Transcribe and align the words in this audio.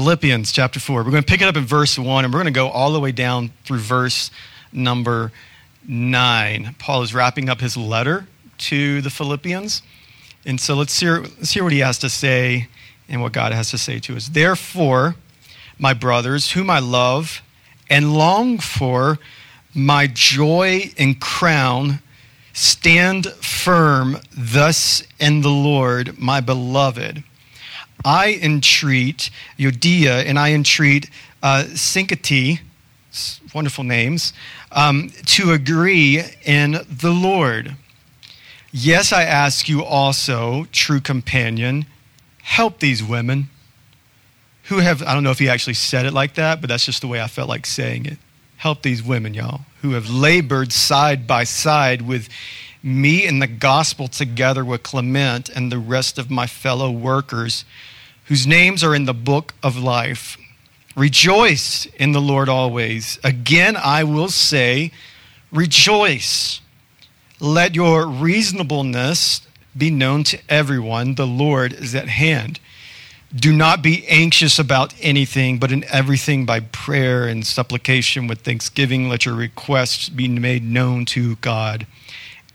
Philippians 0.00 0.50
chapter 0.50 0.80
4. 0.80 1.02
We're 1.02 1.10
going 1.10 1.22
to 1.22 1.30
pick 1.30 1.42
it 1.42 1.44
up 1.46 1.58
in 1.58 1.66
verse 1.66 1.98
1 1.98 2.24
and 2.24 2.32
we're 2.32 2.38
going 2.40 2.50
to 2.50 2.58
go 2.58 2.70
all 2.70 2.90
the 2.90 3.00
way 3.00 3.12
down 3.12 3.50
through 3.66 3.80
verse 3.80 4.30
number 4.72 5.30
9. 5.86 6.74
Paul 6.78 7.02
is 7.02 7.12
wrapping 7.12 7.50
up 7.50 7.60
his 7.60 7.76
letter 7.76 8.26
to 8.56 9.02
the 9.02 9.10
Philippians. 9.10 9.82
And 10.46 10.58
so 10.58 10.74
let's 10.74 10.98
hear, 10.98 11.20
let's 11.20 11.52
hear 11.52 11.64
what 11.64 11.74
he 11.74 11.80
has 11.80 11.98
to 11.98 12.08
say 12.08 12.68
and 13.10 13.20
what 13.20 13.34
God 13.34 13.52
has 13.52 13.70
to 13.72 13.76
say 13.78 13.98
to 13.98 14.16
us. 14.16 14.28
Therefore, 14.28 15.16
my 15.78 15.92
brothers, 15.92 16.52
whom 16.52 16.70
I 16.70 16.78
love 16.78 17.42
and 17.90 18.14
long 18.14 18.56
for, 18.56 19.18
my 19.74 20.06
joy 20.06 20.92
and 20.96 21.20
crown, 21.20 21.98
stand 22.54 23.26
firm 23.26 24.16
thus 24.34 25.02
in 25.18 25.42
the 25.42 25.50
Lord, 25.50 26.18
my 26.18 26.40
beloved. 26.40 27.22
I 28.04 28.38
entreat 28.42 29.30
Euodia 29.58 30.24
and 30.24 30.38
I 30.38 30.52
entreat 30.52 31.10
uh, 31.42 31.64
wonderful 33.54 33.84
names, 33.84 34.32
um, 34.72 35.10
to 35.26 35.52
agree 35.52 36.22
in 36.44 36.72
the 36.88 37.10
Lord. 37.10 37.76
Yes, 38.72 39.12
I 39.12 39.24
ask 39.24 39.68
you 39.68 39.82
also, 39.82 40.66
true 40.70 41.00
companion, 41.00 41.86
help 42.42 42.78
these 42.78 43.02
women 43.02 43.48
who 44.64 44.78
have, 44.78 45.02
I 45.02 45.14
don't 45.14 45.24
know 45.24 45.32
if 45.32 45.40
he 45.40 45.48
actually 45.48 45.74
said 45.74 46.06
it 46.06 46.12
like 46.12 46.34
that, 46.34 46.60
but 46.60 46.68
that's 46.68 46.86
just 46.86 47.00
the 47.00 47.08
way 47.08 47.20
I 47.20 47.26
felt 47.26 47.48
like 47.48 47.66
saying 47.66 48.06
it. 48.06 48.18
Help 48.58 48.82
these 48.82 49.02
women, 49.02 49.34
y'all, 49.34 49.62
who 49.82 49.92
have 49.92 50.08
labored 50.08 50.72
side 50.72 51.26
by 51.26 51.44
side 51.44 52.02
with 52.02 52.28
me 52.82 53.26
in 53.26 53.40
the 53.40 53.46
gospel 53.46 54.06
together 54.06 54.64
with 54.64 54.82
Clement 54.82 55.48
and 55.48 55.72
the 55.72 55.78
rest 55.78 56.18
of 56.18 56.30
my 56.30 56.46
fellow 56.46 56.90
workers 56.90 57.64
whose 58.30 58.46
names 58.46 58.84
are 58.84 58.94
in 58.94 59.06
the 59.06 59.12
book 59.12 59.54
of 59.60 59.76
life. 59.76 60.38
Rejoice 60.94 61.86
in 61.96 62.12
the 62.12 62.20
Lord 62.20 62.48
always. 62.48 63.18
Again, 63.24 63.76
I 63.76 64.04
will 64.04 64.28
say, 64.28 64.92
rejoice. 65.50 66.60
Let 67.40 67.74
your 67.74 68.06
reasonableness 68.06 69.44
be 69.76 69.90
known 69.90 70.22
to 70.24 70.38
everyone. 70.48 71.16
The 71.16 71.26
Lord 71.26 71.72
is 71.72 71.92
at 71.96 72.06
hand. 72.06 72.60
Do 73.34 73.52
not 73.52 73.82
be 73.82 74.06
anxious 74.06 74.60
about 74.60 74.94
anything, 75.00 75.58
but 75.58 75.72
in 75.72 75.84
everything 75.90 76.46
by 76.46 76.60
prayer 76.60 77.26
and 77.26 77.44
supplication 77.44 78.28
with 78.28 78.42
thanksgiving, 78.42 79.08
let 79.08 79.26
your 79.26 79.34
requests 79.34 80.08
be 80.08 80.28
made 80.28 80.62
known 80.62 81.04
to 81.06 81.34
God 81.36 81.84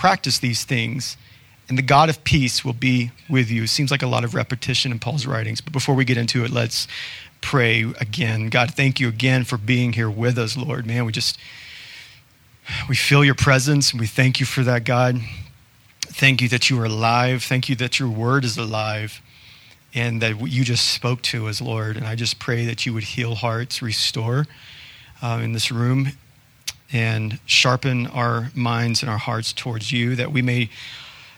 Practice 0.00 0.38
these 0.38 0.64
things, 0.64 1.18
and 1.68 1.76
the 1.76 1.82
God 1.82 2.08
of 2.08 2.24
peace 2.24 2.64
will 2.64 2.72
be 2.72 3.10
with 3.28 3.50
you. 3.50 3.66
Seems 3.66 3.90
like 3.90 4.00
a 4.00 4.06
lot 4.06 4.24
of 4.24 4.34
repetition 4.34 4.92
in 4.92 4.98
Paul's 4.98 5.26
writings, 5.26 5.60
but 5.60 5.74
before 5.74 5.94
we 5.94 6.06
get 6.06 6.16
into 6.16 6.42
it, 6.42 6.50
let's 6.50 6.88
pray 7.42 7.82
again. 8.00 8.48
God, 8.48 8.70
thank 8.70 8.98
you 8.98 9.08
again 9.08 9.44
for 9.44 9.58
being 9.58 9.92
here 9.92 10.08
with 10.08 10.38
us, 10.38 10.56
Lord. 10.56 10.86
Man, 10.86 11.04
we 11.04 11.12
just 11.12 11.38
we 12.88 12.96
feel 12.96 13.22
your 13.22 13.34
presence 13.34 13.90
and 13.90 14.00
we 14.00 14.06
thank 14.06 14.40
you 14.40 14.46
for 14.46 14.62
that, 14.62 14.84
God. 14.84 15.20
Thank 16.00 16.40
you 16.40 16.48
that 16.48 16.70
you 16.70 16.80
are 16.80 16.86
alive. 16.86 17.42
Thank 17.42 17.68
you 17.68 17.76
that 17.76 18.00
your 18.00 18.08
word 18.08 18.46
is 18.46 18.56
alive 18.56 19.20
and 19.92 20.22
that 20.22 20.48
you 20.48 20.64
just 20.64 20.86
spoke 20.94 21.20
to 21.24 21.46
us, 21.46 21.60
Lord. 21.60 21.98
And 21.98 22.06
I 22.06 22.14
just 22.14 22.38
pray 22.38 22.64
that 22.64 22.86
you 22.86 22.94
would 22.94 23.04
heal 23.04 23.34
hearts, 23.34 23.82
restore 23.82 24.46
uh, 25.20 25.40
in 25.42 25.52
this 25.52 25.70
room 25.70 26.12
and 26.92 27.38
sharpen 27.46 28.06
our 28.08 28.50
minds 28.54 29.02
and 29.02 29.10
our 29.10 29.18
hearts 29.18 29.52
towards 29.52 29.92
you, 29.92 30.16
that 30.16 30.32
we 30.32 30.42
may 30.42 30.70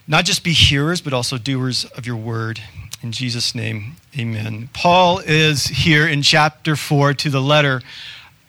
not 0.09 0.25
just 0.25 0.43
be 0.45 0.53
hearers, 0.53 1.01
but 1.01 1.13
also 1.13 1.39
doers 1.39 1.85
of 1.85 2.07
your 2.07 2.17
word. 2.17 2.61
In 3.03 3.13
Jesus' 3.13 3.55
name, 3.55 3.97
amen. 4.19 4.69
Paul 4.73 5.19
is 5.19 5.67
here 5.67 6.07
in 6.07 6.23
chapter 6.23 6.77
4 6.77 7.15
to 7.15 7.31
the 7.31 7.41
letter 7.41 7.83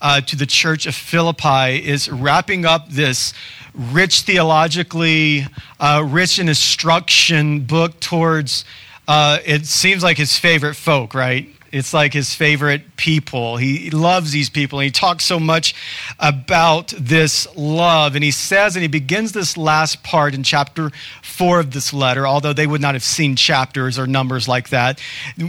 uh, 0.03 0.19
to 0.19 0.36
the 0.36 0.46
church 0.46 0.86
of 0.86 0.94
Philippi, 0.94 1.84
is 1.84 2.09
wrapping 2.09 2.66
up 2.66 2.90
this 2.90 3.34
rich 3.74 4.22
theologically, 4.22 5.47
uh, 5.80 6.03
rich 6.06 6.38
in 6.38 6.50
instruction 6.50 7.62
book 7.62 8.00
towards, 8.02 8.66
uh, 9.08 9.40
it 9.46 9.66
seems 9.66 10.03
like 10.03 10.18
his 10.18 10.38
favorite 10.38 10.75
folk, 10.75 11.14
right? 11.14 11.47
It's 11.73 11.91
like 11.91 12.13
his 12.13 12.35
favorite 12.35 12.97
people. 12.97 13.57
He 13.57 13.89
loves 13.89 14.31
these 14.31 14.47
people. 14.47 14.78
And 14.78 14.85
he 14.85 14.91
talks 14.91 15.25
so 15.25 15.39
much 15.39 15.73
about 16.19 16.94
this 16.95 17.47
love. 17.56 18.13
And 18.13 18.23
he 18.23 18.29
says, 18.29 18.75
and 18.75 18.84
he 18.84 18.88
begins 18.88 19.31
this 19.31 19.57
last 19.57 20.03
part 20.03 20.35
in 20.35 20.44
chapter 20.44 20.91
four 21.23 21.59
of 21.59 21.72
this 21.72 21.91
letter, 21.91 22.28
although 22.28 22.53
they 22.53 22.67
would 22.67 22.79
not 22.79 22.94
have 22.94 23.03
seen 23.03 23.35
chapters 23.35 23.97
or 23.97 24.06
numbers 24.06 24.47
like 24.47 24.69
that. 24.69 25.00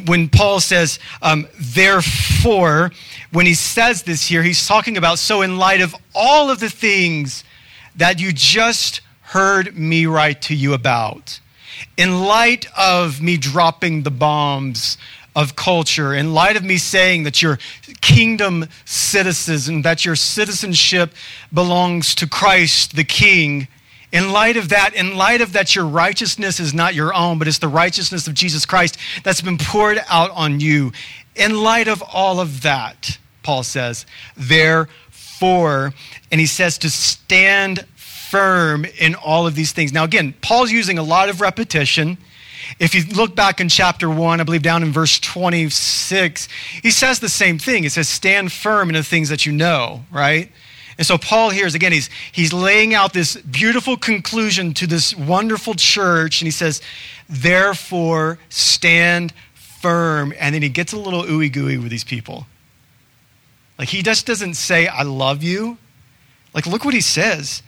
When 0.07 0.31
Paul 0.31 0.61
says, 0.61 0.99
um, 1.21 1.47
therefore, 1.61 2.91
when 3.31 3.45
he 3.45 3.53
says 3.53 4.05
this 4.05 4.27
here, 4.27 4.43
he's 4.43 4.67
talking 4.67 4.97
about, 4.97 5.19
so 5.19 5.43
in 5.43 5.59
light 5.59 5.83
of 5.83 5.95
all 6.15 6.51
of 6.51 6.59
the 6.59 6.71
things 6.71 7.45
that 7.97 8.19
you 8.19 8.33
just 8.33 9.03
heard 9.21 9.77
me 9.77 10.06
write 10.06 10.41
to 10.43 10.55
you 10.55 10.73
about, 10.73 11.39
in 11.99 12.23
light 12.23 12.67
of 12.79 13.21
me 13.21 13.37
dropping 13.37 14.05
the 14.05 14.11
bombs 14.11 14.97
of 15.34 15.56
culture, 15.56 16.15
in 16.15 16.33
light 16.33 16.56
of 16.56 16.65
me 16.65 16.77
saying 16.77 17.25
that 17.25 17.43
you're 17.43 17.59
kingdom 18.00 18.67
citizens 18.84 19.83
that 19.83 20.05
your 20.05 20.17
citizenship 20.17 21.12
belongs 21.53 22.15
to 22.15 22.28
Christ 22.28 22.95
the 22.95 23.05
King, 23.05 23.69
in 24.15 24.31
light 24.31 24.56
of 24.56 24.69
that, 24.69 24.94
in 24.94 25.17
light 25.17 25.41
of 25.41 25.55
that, 25.55 25.75
your 25.75 25.87
righteousness 25.87 26.61
is 26.61 26.73
not 26.73 26.94
your 26.94 27.12
own, 27.12 27.41
but 27.41 27.49
it's 27.49 27.59
the 27.59 27.67
righteousness 27.67 28.28
of 28.28 28.34
Jesus 28.34 28.65
Christ 28.65 28.97
that's 29.25 29.41
been 29.41 29.59
poured 29.59 30.00
out 30.09 30.31
on 30.31 30.61
you. 30.61 30.93
In 31.34 31.61
light 31.65 31.89
of 31.89 32.00
all 32.00 32.39
of 32.39 32.62
that, 32.62 33.19
Paul 33.43 33.65
says, 33.65 34.06
therefore, 34.37 35.93
and 36.31 36.41
he 36.41 36.47
says 36.47 36.78
to 36.78 36.91
stand 36.91 37.84
firm 37.97 38.84
in 38.84 39.17
all 39.17 39.49
of 39.49 39.56
these 39.56 39.73
things. 39.73 39.93
Now, 39.93 40.05
again, 40.05 40.33
Paul's 40.41 40.71
using 40.71 40.97
a 40.97 41.03
lot 41.03 41.28
of 41.28 41.41
repetition. 41.41 42.17
If 42.79 42.95
you 42.95 43.05
look 43.15 43.35
back 43.35 43.61
in 43.61 43.69
chapter 43.69 44.09
1, 44.11 44.41
I 44.41 44.45
believe 44.45 44.63
down 44.63 44.83
in 44.83 44.93
verse 44.93 45.19
26, 45.19 46.49
he 46.83 46.91
says 46.91 47.21
the 47.21 47.29
same 47.29 47.59
thing. 47.59 47.83
He 47.83 47.89
says, 47.89 48.09
Stand 48.09 48.53
firm 48.53 48.89
in 48.89 48.95
the 48.95 49.03
things 49.03 49.29
that 49.29 49.47
you 49.47 49.53
know, 49.53 50.05
right? 50.11 50.51
And 50.97 51.07
so 51.07 51.19
Paul 51.19 51.51
here 51.51 51.67
is 51.67 51.75
again, 51.75 51.93
he's, 51.93 52.09
he's 52.31 52.53
laying 52.53 52.95
out 52.95 53.13
this 53.13 53.37
beautiful 53.37 53.97
conclusion 53.97 54.75
to 54.75 54.87
this 54.87 55.15
wonderful 55.17 55.75
church, 55.75 56.41
and 56.41 56.47
he 56.47 56.53
says, 56.53 56.81
Therefore, 57.29 58.39
stand 58.49 59.33
firm. 59.55 60.33
And 60.39 60.55
then 60.55 60.63
he 60.63 60.69
gets 60.69 60.93
a 60.93 60.99
little 60.99 61.25
ooey 61.25 61.53
gooey 61.53 61.79
with 61.79 61.91
these 61.91 62.05
people. 62.05 62.47
Like, 63.79 63.89
he 63.89 64.03
just 64.03 64.27
doesn't 64.27 64.55
say, 64.55 64.87
I 64.87 65.03
love 65.03 65.43
you. 65.43 65.79
Like, 66.55 66.67
look 66.67 66.85
what 66.85 66.95
he 66.95 67.01
says. 67.01 67.63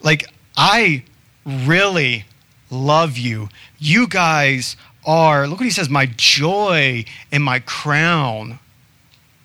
Like, 0.00 0.24
I 0.56 1.02
really 1.44 2.24
love 2.70 3.16
you. 3.16 3.48
You 3.78 4.06
guys 4.08 4.76
are, 5.04 5.46
look 5.46 5.60
what 5.60 5.64
he 5.64 5.70
says, 5.70 5.88
my 5.88 6.06
joy 6.16 7.04
and 7.30 7.42
my 7.42 7.60
crown. 7.60 8.58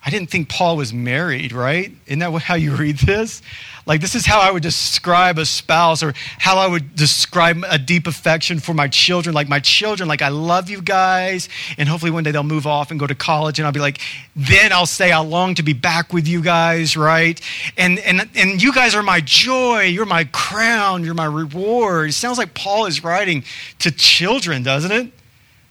I 0.04 0.10
didn't 0.10 0.32
think 0.32 0.50
Paul 0.50 0.78
was 0.78 0.92
married, 0.92 1.52
right? 1.52 1.92
Isn't 2.08 2.20
that 2.20 2.32
how 2.42 2.56
you 2.56 2.76
read 2.76 2.98
this? 2.98 3.44
Like, 3.86 4.02
this 4.02 4.16
is 4.16 4.26
how 4.26 4.40
I 4.40 4.50
would 4.50 4.64
describe 4.64 5.38
a 5.38 5.46
spouse 5.46 6.02
or 6.02 6.14
how 6.40 6.58
I 6.58 6.66
would 6.66 6.96
describe 6.96 7.64
a 7.70 7.78
deep 7.78 8.08
affection 8.08 8.60
for 8.60 8.74
my 8.74 8.88
children. 8.88 9.36
Like, 9.36 9.48
my 9.48 9.60
children, 9.60 10.10
like, 10.10 10.24
I 10.24 10.30
love 10.30 10.72
you 10.72 10.82
guys. 10.82 11.50
And 11.78 11.88
hopefully 11.88 12.12
one 12.12 12.24
day 12.24 12.32
they'll 12.32 12.42
move 12.42 12.66
off 12.66 12.90
and 12.90 13.00
go 13.00 13.06
to 13.06 13.14
college. 13.14 13.60
And 13.60 13.66
I'll 13.68 13.72
be 13.72 13.80
like, 13.80 14.00
then 14.36 14.74
I'll 14.74 14.88
say, 14.88 15.12
I 15.12 15.20
long 15.20 15.54
to 15.56 15.64
be 15.64 15.74
back 15.74 16.14
with 16.14 16.28
you 16.28 16.42
guys, 16.42 16.98
right? 16.98 17.40
And, 17.78 18.00
and, 18.00 18.28
and 18.36 18.62
you 18.62 18.74
guys 18.74 18.96
are 18.96 19.04
my 19.04 19.22
joy. 19.22 19.84
You're 19.84 20.06
my 20.06 20.24
crown. 20.26 21.04
You're 21.04 21.14
my 21.14 21.26
reward. 21.26 22.10
It 22.10 22.14
sounds 22.14 22.40
like 22.40 22.56
Paul 22.56 22.88
is 22.88 23.04
writing 23.04 23.44
to 23.80 23.92
children, 23.92 24.64
doesn't 24.64 24.92
it? 24.92 25.12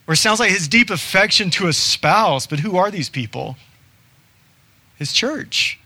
Or 0.06 0.15
it 0.15 0.19
sounds 0.19 0.38
like 0.38 0.50
his 0.50 0.69
deep 0.69 0.91
affection 0.91 1.50
to 1.50 1.67
a 1.67 1.73
spouse. 1.73 2.47
But 2.47 2.61
who 2.61 2.76
are 2.76 2.93
these 2.93 3.09
people? 3.09 3.56
His 5.00 5.12
church. 5.12 5.81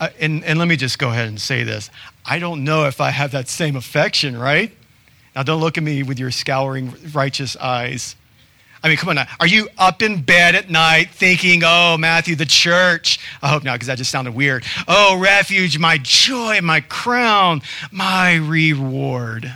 Uh, 0.00 0.08
and, 0.20 0.42
and 0.44 0.58
let 0.58 0.68
me 0.68 0.76
just 0.76 0.98
go 0.98 1.10
ahead 1.10 1.28
and 1.28 1.40
say 1.40 1.64
this. 1.64 1.90
I 2.24 2.38
don't 2.38 2.64
know 2.64 2.86
if 2.86 3.00
I 3.00 3.10
have 3.10 3.32
that 3.32 3.48
same 3.48 3.76
affection, 3.76 4.38
right? 4.38 4.72
Now, 5.34 5.42
don't 5.42 5.60
look 5.60 5.76
at 5.76 5.84
me 5.84 6.02
with 6.04 6.18
your 6.18 6.30
scouring 6.30 6.94
righteous 7.12 7.56
eyes. 7.56 8.14
I 8.82 8.88
mean, 8.88 8.96
come 8.96 9.08
on 9.08 9.16
now. 9.16 9.26
Are 9.40 9.46
you 9.46 9.68
up 9.76 10.02
in 10.02 10.22
bed 10.22 10.54
at 10.54 10.70
night 10.70 11.10
thinking, 11.10 11.62
oh, 11.64 11.96
Matthew, 11.98 12.36
the 12.36 12.46
church? 12.46 13.18
I 13.42 13.48
hope 13.48 13.64
not, 13.64 13.74
because 13.74 13.88
that 13.88 13.98
just 13.98 14.10
sounded 14.10 14.34
weird. 14.34 14.64
Oh, 14.86 15.18
refuge, 15.18 15.78
my 15.78 15.98
joy, 15.98 16.60
my 16.60 16.80
crown, 16.80 17.62
my 17.90 18.36
reward. 18.36 19.52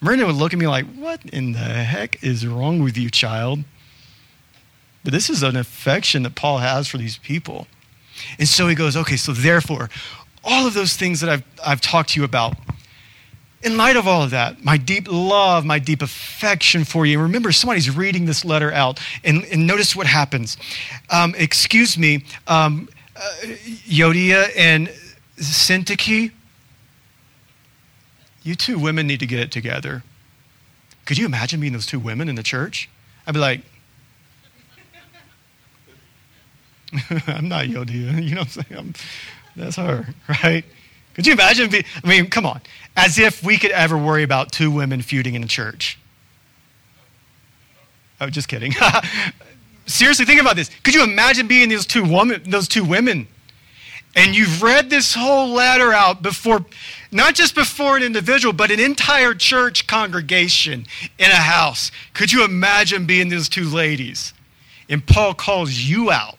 Miranda 0.00 0.26
would 0.26 0.36
look 0.36 0.52
at 0.52 0.58
me 0.58 0.68
like, 0.68 0.86
what 0.94 1.24
in 1.26 1.52
the 1.52 1.58
heck 1.58 2.22
is 2.22 2.46
wrong 2.46 2.80
with 2.80 2.96
you, 2.96 3.10
child? 3.10 3.64
But 5.02 5.12
this 5.12 5.30
is 5.30 5.42
an 5.42 5.56
affection 5.56 6.22
that 6.24 6.34
Paul 6.34 6.58
has 6.58 6.88
for 6.88 6.98
these 6.98 7.18
people. 7.18 7.66
And 8.38 8.46
so 8.46 8.68
he 8.68 8.74
goes, 8.74 8.96
okay, 8.96 9.16
so 9.16 9.32
therefore, 9.32 9.88
all 10.44 10.66
of 10.66 10.74
those 10.74 10.94
things 10.96 11.20
that 11.20 11.30
I've, 11.30 11.44
I've 11.64 11.80
talked 11.80 12.10
to 12.10 12.20
you 12.20 12.24
about, 12.24 12.54
in 13.62 13.76
light 13.76 13.96
of 13.96 14.08
all 14.08 14.22
of 14.22 14.30
that, 14.30 14.64
my 14.64 14.76
deep 14.78 15.06
love, 15.10 15.64
my 15.66 15.78
deep 15.78 16.00
affection 16.00 16.84
for 16.84 17.04
you, 17.04 17.20
remember 17.20 17.52
somebody's 17.52 17.94
reading 17.94 18.24
this 18.24 18.44
letter 18.44 18.72
out, 18.72 18.98
and, 19.22 19.44
and 19.44 19.66
notice 19.66 19.94
what 19.94 20.06
happens. 20.06 20.56
Um, 21.10 21.34
excuse 21.36 21.98
me, 21.98 22.24
um, 22.46 22.88
uh, 23.16 23.20
Euodia 23.86 24.50
and 24.56 24.88
Syntyche, 25.36 26.32
you 28.42 28.54
two 28.54 28.78
women 28.78 29.06
need 29.06 29.20
to 29.20 29.26
get 29.26 29.40
it 29.40 29.52
together. 29.52 30.02
Could 31.04 31.18
you 31.18 31.26
imagine 31.26 31.60
being 31.60 31.74
those 31.74 31.86
two 31.86 32.00
women 32.00 32.28
in 32.28 32.36
the 32.36 32.42
church? 32.42 32.88
I'd 33.26 33.34
be 33.34 33.40
like, 33.40 33.60
I'm 37.26 37.48
not 37.48 37.66
Euodia. 37.66 38.22
You 38.22 38.34
know 38.34 38.42
what 38.42 38.56
I'm 38.56 38.64
saying? 38.64 38.78
I'm, 38.78 38.94
that's 39.56 39.76
her, 39.76 40.06
right? 40.44 40.64
Could 41.14 41.26
you 41.26 41.32
imagine? 41.32 41.70
Be, 41.70 41.84
I 42.02 42.08
mean, 42.08 42.28
come 42.28 42.46
on. 42.46 42.60
As 42.96 43.18
if 43.18 43.42
we 43.42 43.58
could 43.58 43.70
ever 43.72 43.96
worry 43.96 44.22
about 44.22 44.52
two 44.52 44.70
women 44.70 45.02
feuding 45.02 45.34
in 45.34 45.42
a 45.42 45.48
church. 45.48 45.98
Oh, 48.20 48.28
just 48.28 48.48
kidding. 48.48 48.72
Seriously, 49.86 50.24
think 50.24 50.40
about 50.40 50.56
this. 50.56 50.70
Could 50.82 50.94
you 50.94 51.02
imagine 51.02 51.48
being 51.48 51.68
those 51.68 51.86
two 51.86 52.04
women, 52.04 52.42
those 52.48 52.68
two 52.68 52.84
women? 52.84 53.26
And 54.14 54.36
you've 54.36 54.62
read 54.62 54.90
this 54.90 55.14
whole 55.14 55.48
letter 55.48 55.92
out 55.92 56.22
before, 56.22 56.64
not 57.12 57.34
just 57.34 57.54
before 57.54 57.96
an 57.96 58.02
individual, 58.02 58.52
but 58.52 58.70
an 58.70 58.80
entire 58.80 59.34
church 59.34 59.86
congregation 59.86 60.86
in 61.18 61.30
a 61.30 61.36
house. 61.36 61.92
Could 62.12 62.32
you 62.32 62.44
imagine 62.44 63.06
being 63.06 63.28
those 63.28 63.48
two 63.48 63.68
ladies? 63.68 64.34
And 64.88 65.06
Paul 65.06 65.34
calls 65.34 65.72
you 65.72 66.10
out 66.10 66.38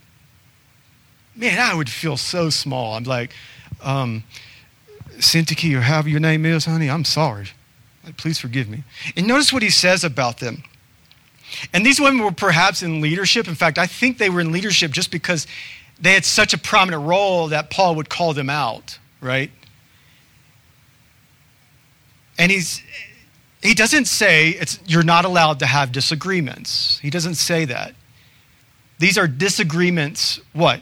man, 1.35 1.59
I 1.59 1.73
would 1.73 1.89
feel 1.89 2.17
so 2.17 2.49
small. 2.49 2.95
I'm 2.95 3.03
like, 3.03 3.33
um, 3.81 4.23
Syntyche, 5.17 5.75
or 5.75 5.81
however 5.81 6.09
your 6.09 6.19
name 6.19 6.45
is, 6.45 6.65
honey, 6.65 6.89
I'm 6.89 7.05
sorry. 7.05 7.47
Please 8.17 8.39
forgive 8.39 8.67
me. 8.67 8.83
And 9.15 9.27
notice 9.27 9.53
what 9.53 9.61
he 9.61 9.69
says 9.69 10.03
about 10.03 10.39
them. 10.39 10.63
And 11.73 11.85
these 11.85 11.99
women 11.99 12.23
were 12.23 12.31
perhaps 12.31 12.81
in 12.81 13.01
leadership. 13.01 13.47
In 13.47 13.55
fact, 13.55 13.77
I 13.77 13.85
think 13.85 14.17
they 14.17 14.29
were 14.29 14.41
in 14.41 14.51
leadership 14.51 14.91
just 14.91 15.11
because 15.11 15.45
they 15.99 16.13
had 16.13 16.25
such 16.25 16.53
a 16.53 16.57
prominent 16.57 17.05
role 17.05 17.49
that 17.49 17.69
Paul 17.69 17.95
would 17.95 18.09
call 18.09 18.33
them 18.33 18.49
out, 18.49 18.97
right? 19.19 19.51
And 22.37 22.51
he's 22.51 22.81
he 23.61 23.75
doesn't 23.75 24.05
say 24.05 24.49
it's 24.49 24.79
you're 24.87 25.03
not 25.03 25.25
allowed 25.25 25.59
to 25.59 25.67
have 25.67 25.91
disagreements. 25.91 26.97
He 26.99 27.11
doesn't 27.11 27.35
say 27.35 27.65
that. 27.65 27.93
These 28.97 29.17
are 29.17 29.27
disagreements 29.27 30.39
what? 30.53 30.81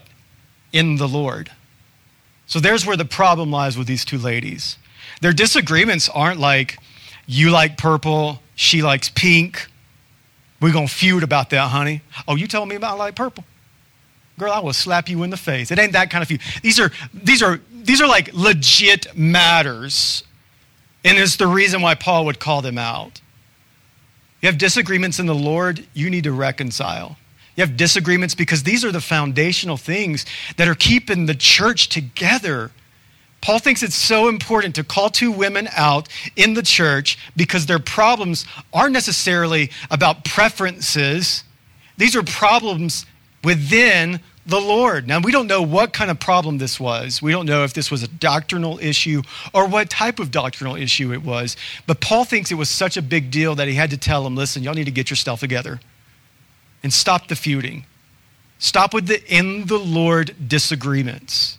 In 0.72 0.96
the 0.96 1.08
Lord. 1.08 1.50
So 2.46 2.58
there's 2.58 2.84
where 2.84 2.96
the 2.96 3.04
problem 3.04 3.50
lies 3.50 3.78
with 3.78 3.86
these 3.86 4.04
two 4.04 4.18
ladies. 4.18 4.76
Their 5.20 5.32
disagreements 5.32 6.08
aren't 6.08 6.40
like, 6.40 6.78
you 7.26 7.50
like 7.50 7.76
purple, 7.76 8.40
she 8.54 8.82
likes 8.82 9.08
pink. 9.08 9.68
We're 10.60 10.72
going 10.72 10.88
to 10.88 10.92
feud 10.92 11.22
about 11.22 11.50
that, 11.50 11.68
honey. 11.68 12.02
Oh, 12.26 12.36
you 12.36 12.46
told 12.46 12.68
me 12.68 12.76
about 12.76 12.94
I 12.94 12.96
like 12.96 13.14
purple. 13.16 13.44
Girl, 14.38 14.52
I 14.52 14.60
will 14.60 14.72
slap 14.72 15.08
you 15.08 15.22
in 15.22 15.30
the 15.30 15.36
face. 15.36 15.70
It 15.70 15.78
ain't 15.78 15.92
that 15.92 16.10
kind 16.10 16.22
of 16.22 16.28
feud. 16.28 16.40
These 16.62 16.80
are, 16.80 16.90
these 17.12 17.42
are, 17.42 17.60
these 17.72 18.00
are 18.00 18.08
like 18.08 18.30
legit 18.32 19.16
matters. 19.16 20.24
And 21.04 21.18
it's 21.18 21.36
the 21.36 21.46
reason 21.46 21.82
why 21.82 21.94
Paul 21.94 22.24
would 22.26 22.38
call 22.38 22.62
them 22.62 22.78
out. 22.78 23.20
You 24.40 24.48
have 24.48 24.58
disagreements 24.58 25.18
in 25.18 25.26
the 25.26 25.34
Lord, 25.34 25.86
you 25.92 26.08
need 26.10 26.24
to 26.24 26.32
reconcile. 26.32 27.16
You 27.60 27.66
have 27.66 27.76
disagreements 27.76 28.34
because 28.34 28.62
these 28.62 28.86
are 28.86 28.90
the 28.90 29.02
foundational 29.02 29.76
things 29.76 30.24
that 30.56 30.66
are 30.66 30.74
keeping 30.74 31.26
the 31.26 31.34
church 31.34 31.90
together. 31.90 32.70
Paul 33.42 33.58
thinks 33.58 33.82
it's 33.82 33.94
so 33.94 34.28
important 34.28 34.76
to 34.76 34.82
call 34.82 35.10
two 35.10 35.30
women 35.30 35.68
out 35.76 36.08
in 36.36 36.54
the 36.54 36.62
church 36.62 37.18
because 37.36 37.66
their 37.66 37.78
problems 37.78 38.46
aren't 38.72 38.94
necessarily 38.94 39.70
about 39.90 40.24
preferences. 40.24 41.44
These 41.98 42.16
are 42.16 42.22
problems 42.22 43.04
within 43.44 44.20
the 44.46 44.58
Lord. 44.58 45.06
Now, 45.06 45.20
we 45.20 45.30
don't 45.30 45.46
know 45.46 45.60
what 45.60 45.92
kind 45.92 46.10
of 46.10 46.18
problem 46.18 46.56
this 46.56 46.80
was. 46.80 47.20
We 47.20 47.30
don't 47.30 47.44
know 47.44 47.62
if 47.64 47.74
this 47.74 47.90
was 47.90 48.02
a 48.02 48.08
doctrinal 48.08 48.78
issue 48.78 49.20
or 49.52 49.68
what 49.68 49.90
type 49.90 50.18
of 50.18 50.30
doctrinal 50.30 50.76
issue 50.76 51.12
it 51.12 51.22
was. 51.22 51.58
But 51.86 52.00
Paul 52.00 52.24
thinks 52.24 52.50
it 52.50 52.54
was 52.54 52.70
such 52.70 52.96
a 52.96 53.02
big 53.02 53.30
deal 53.30 53.54
that 53.56 53.68
he 53.68 53.74
had 53.74 53.90
to 53.90 53.98
tell 53.98 54.24
them 54.24 54.34
listen, 54.34 54.62
y'all 54.62 54.72
need 54.72 54.84
to 54.84 54.90
get 54.90 55.10
your 55.10 55.18
stuff 55.18 55.40
together 55.40 55.78
and 56.82 56.92
stop 56.92 57.28
the 57.28 57.36
feuding. 57.36 57.84
Stop 58.58 58.92
with 58.92 59.06
the 59.06 59.24
in 59.32 59.66
the 59.66 59.78
Lord 59.78 60.34
disagreements. 60.46 61.58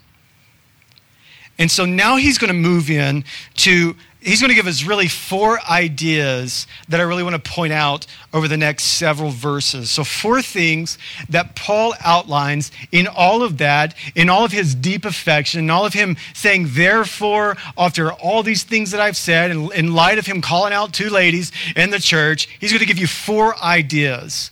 And 1.62 1.69
so 1.69 1.85
now 1.85 2.15
he's 2.15 2.38
going 2.38 2.47
to 2.47 2.56
move 2.56 2.89
in 2.89 3.23
to, 3.57 3.95
he's 4.19 4.39
going 4.41 4.50
to 4.50 4.56
give 4.56 4.65
us 4.65 4.83
really 4.83 5.07
four 5.07 5.59
ideas 5.69 6.65
that 6.89 7.00
I 7.00 7.03
really 7.03 7.21
want 7.21 7.35
to 7.44 7.51
point 7.51 7.71
out 7.73 8.07
over 8.33 8.47
the 8.47 8.57
next 8.57 8.85
several 8.85 9.29
verses. 9.29 9.91
So, 9.91 10.03
four 10.03 10.41
things 10.41 10.97
that 11.29 11.56
Paul 11.56 11.94
outlines 12.03 12.71
in 12.91 13.06
all 13.07 13.44
of 13.44 13.59
that, 13.59 13.95
in 14.15 14.27
all 14.27 14.44
of 14.44 14.51
his 14.51 14.73
deep 14.73 15.06
affection, 15.06 15.59
in 15.59 15.69
all 15.69 15.85
of 15.85 15.94
him 15.94 16.18
saying, 16.33 16.69
therefore, 16.69 17.57
after 17.77 18.12
all 18.12 18.41
these 18.41 18.63
things 18.63 18.89
that 18.89 19.01
I've 19.01 19.18
said, 19.18 19.51
and 19.51 19.71
in 19.73 19.94
light 19.94 20.18
of 20.18 20.25
him 20.25 20.41
calling 20.41 20.73
out 20.73 20.94
two 20.94 21.09
ladies 21.09 21.51
in 21.75 21.91
the 21.91 22.00
church, 22.00 22.47
he's 22.59 22.71
going 22.71 22.79
to 22.79 22.88
give 22.88 22.97
you 22.97 23.07
four 23.07 23.56
ideas 23.57 24.50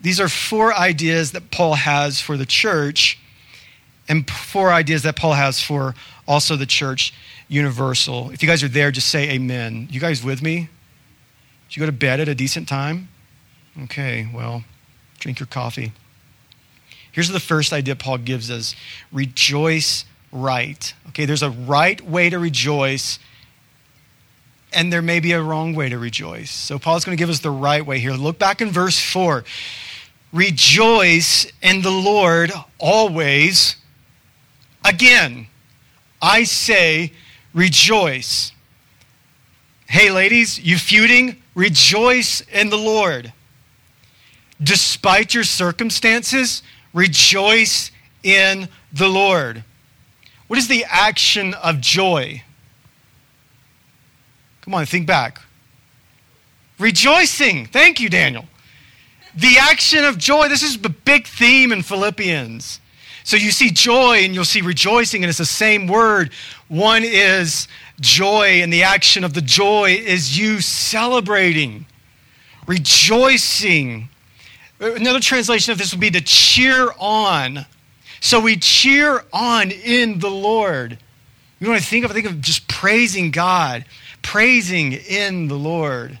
these 0.00 0.20
are 0.20 0.28
four 0.28 0.74
ideas 0.74 1.32
that 1.32 1.50
Paul 1.50 1.74
has 1.74 2.20
for 2.20 2.36
the 2.36 2.46
church, 2.46 3.18
and 4.08 4.28
four 4.30 4.70
ideas 4.70 5.02
that 5.02 5.16
Paul 5.16 5.34
has 5.34 5.62
for 5.62 5.94
also 6.26 6.56
the 6.56 6.66
church 6.66 7.12
universal. 7.48 8.30
If 8.30 8.42
you 8.42 8.48
guys 8.48 8.62
are 8.62 8.68
there, 8.68 8.90
just 8.90 9.08
say 9.08 9.30
amen. 9.30 9.88
You 9.90 10.00
guys 10.00 10.22
with 10.22 10.42
me? 10.42 10.68
Did 11.68 11.76
you 11.76 11.80
go 11.80 11.86
to 11.86 11.92
bed 11.92 12.20
at 12.20 12.28
a 12.28 12.34
decent 12.34 12.68
time? 12.68 13.08
Okay, 13.84 14.28
well, 14.32 14.64
drink 15.18 15.40
your 15.40 15.46
coffee. 15.46 15.92
Here's 17.12 17.28
the 17.28 17.40
first 17.40 17.72
idea 17.72 17.96
Paul 17.96 18.18
gives 18.18 18.50
us 18.50 18.74
rejoice 19.12 20.04
right. 20.30 20.92
Okay, 21.08 21.24
there's 21.24 21.42
a 21.42 21.50
right 21.50 22.00
way 22.00 22.30
to 22.30 22.38
rejoice, 22.38 23.18
and 24.72 24.92
there 24.92 25.02
may 25.02 25.20
be 25.20 25.32
a 25.32 25.42
wrong 25.42 25.74
way 25.74 25.88
to 25.88 25.98
rejoice. 25.98 26.50
So 26.50 26.78
Paul's 26.78 27.04
going 27.04 27.16
to 27.16 27.20
give 27.20 27.30
us 27.30 27.40
the 27.40 27.50
right 27.50 27.84
way 27.84 27.98
here. 27.98 28.12
Look 28.12 28.38
back 28.38 28.60
in 28.60 28.70
verse 28.70 28.98
4. 29.00 29.44
Rejoice 30.32 31.50
in 31.62 31.82
the 31.82 31.90
Lord 31.90 32.52
always. 32.78 33.76
Again, 34.84 35.46
I 36.20 36.44
say 36.44 37.12
rejoice. 37.54 38.52
Hey, 39.86 40.10
ladies, 40.10 40.58
you 40.58 40.76
feuding? 40.76 41.42
Rejoice 41.54 42.42
in 42.42 42.68
the 42.68 42.76
Lord. 42.76 43.32
Despite 44.62 45.32
your 45.32 45.44
circumstances, 45.44 46.62
rejoice 46.92 47.90
in 48.22 48.68
the 48.92 49.08
Lord. 49.08 49.64
What 50.46 50.58
is 50.58 50.68
the 50.68 50.84
action 50.88 51.54
of 51.54 51.80
joy? 51.80 52.42
Come 54.60 54.74
on, 54.74 54.84
think 54.84 55.06
back. 55.06 55.40
Rejoicing. 56.78 57.66
Thank 57.66 57.98
you, 57.98 58.10
Daniel 58.10 58.44
the 59.38 59.56
action 59.58 60.04
of 60.04 60.18
joy. 60.18 60.48
This 60.48 60.62
is 60.62 60.78
the 60.78 60.88
big 60.88 61.26
theme 61.26 61.70
in 61.70 61.82
Philippians. 61.82 62.80
So 63.22 63.36
you 63.36 63.50
see 63.52 63.70
joy 63.70 64.24
and 64.24 64.34
you'll 64.34 64.44
see 64.44 64.62
rejoicing, 64.62 65.22
and 65.22 65.28
it's 65.28 65.38
the 65.38 65.44
same 65.44 65.86
word. 65.86 66.32
One 66.66 67.04
is 67.04 67.68
joy, 68.00 68.62
and 68.62 68.72
the 68.72 68.82
action 68.82 69.22
of 69.22 69.34
the 69.34 69.40
joy 69.40 69.92
is 69.92 70.38
you 70.38 70.60
celebrating, 70.60 71.86
rejoicing. 72.66 74.08
Another 74.80 75.20
translation 75.20 75.72
of 75.72 75.78
this 75.78 75.92
would 75.92 76.00
be 76.00 76.10
to 76.10 76.20
cheer 76.20 76.88
on. 76.98 77.66
So 78.20 78.40
we 78.40 78.56
cheer 78.56 79.24
on 79.32 79.70
in 79.70 80.18
the 80.18 80.30
Lord. 80.30 80.98
You 81.60 81.68
want 81.68 81.80
to 81.80 81.86
think 81.86 82.04
of 82.04 82.10
I 82.10 82.14
think 82.14 82.26
of 82.26 82.40
just 82.40 82.66
praising 82.66 83.30
God, 83.30 83.84
praising 84.22 84.92
in 84.92 85.48
the 85.48 85.56
Lord. 85.56 86.18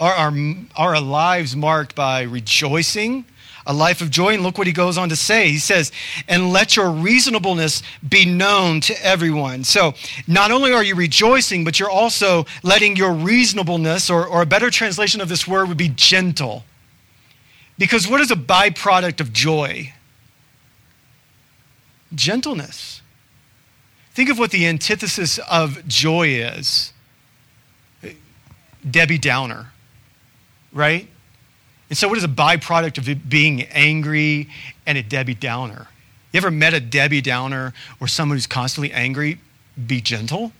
Are 0.00 0.12
our, 0.12 0.32
are 0.76 0.94
our 0.96 1.00
lives 1.00 1.54
marked 1.54 1.94
by 1.94 2.22
rejoicing? 2.22 3.26
a 3.66 3.72
life 3.72 4.02
of 4.02 4.10
joy. 4.10 4.34
And 4.34 4.42
look 4.42 4.58
what 4.58 4.66
he 4.66 4.74
goes 4.74 4.98
on 4.98 5.08
to 5.08 5.16
say. 5.16 5.48
He 5.48 5.58
says, 5.58 5.90
And 6.28 6.52
let 6.52 6.76
your 6.76 6.90
reasonableness 6.90 7.82
be 8.06 8.24
known 8.26 8.80
to 8.82 9.04
everyone. 9.04 9.64
So 9.64 9.94
not 10.26 10.50
only 10.50 10.72
are 10.72 10.84
you 10.84 10.94
rejoicing, 10.94 11.64
but 11.64 11.80
you're 11.80 11.90
also 11.90 12.44
letting 12.62 12.96
your 12.96 13.12
reasonableness, 13.12 14.10
or, 14.10 14.26
or 14.26 14.42
a 14.42 14.46
better 14.46 14.70
translation 14.70 15.20
of 15.20 15.30
this 15.30 15.48
word 15.48 15.68
would 15.68 15.78
be 15.78 15.88
gentle. 15.88 16.64
Because 17.78 18.06
what 18.06 18.20
is 18.20 18.30
a 18.30 18.36
byproduct 18.36 19.20
of 19.20 19.32
joy? 19.32 19.92
Gentleness. 22.14 23.00
Think 24.12 24.30
of 24.30 24.38
what 24.38 24.52
the 24.52 24.66
antithesis 24.66 25.38
of 25.50 25.88
joy 25.88 26.28
is 26.28 26.92
Debbie 28.88 29.18
Downer, 29.18 29.72
right? 30.74 31.08
And 31.88 31.96
so, 31.96 32.08
what 32.08 32.18
is 32.18 32.24
a 32.24 32.28
byproduct 32.28 32.98
of 32.98 33.28
being 33.28 33.62
angry 33.62 34.48
and 34.84 34.98
a 34.98 35.02
Debbie 35.02 35.34
Downer? 35.34 35.86
You 36.32 36.38
ever 36.38 36.50
met 36.50 36.74
a 36.74 36.80
Debbie 36.80 37.20
Downer 37.20 37.72
or 38.00 38.08
someone 38.08 38.36
who's 38.36 38.46
constantly 38.46 38.92
angry? 38.92 39.38
Be 39.86 40.00
gentle? 40.00 40.52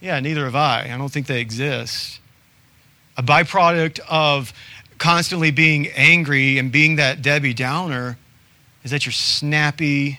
Yeah, 0.00 0.18
neither 0.18 0.44
have 0.44 0.56
I. 0.56 0.90
I 0.92 0.98
don't 0.98 1.12
think 1.12 1.28
they 1.28 1.40
exist. 1.40 2.18
A 3.16 3.22
byproduct 3.22 4.00
of 4.08 4.52
constantly 4.98 5.52
being 5.52 5.86
angry 5.88 6.58
and 6.58 6.72
being 6.72 6.96
that 6.96 7.22
Debbie 7.22 7.54
Downer 7.54 8.18
is 8.82 8.90
that 8.90 9.06
you're 9.06 9.12
snappy, 9.12 10.18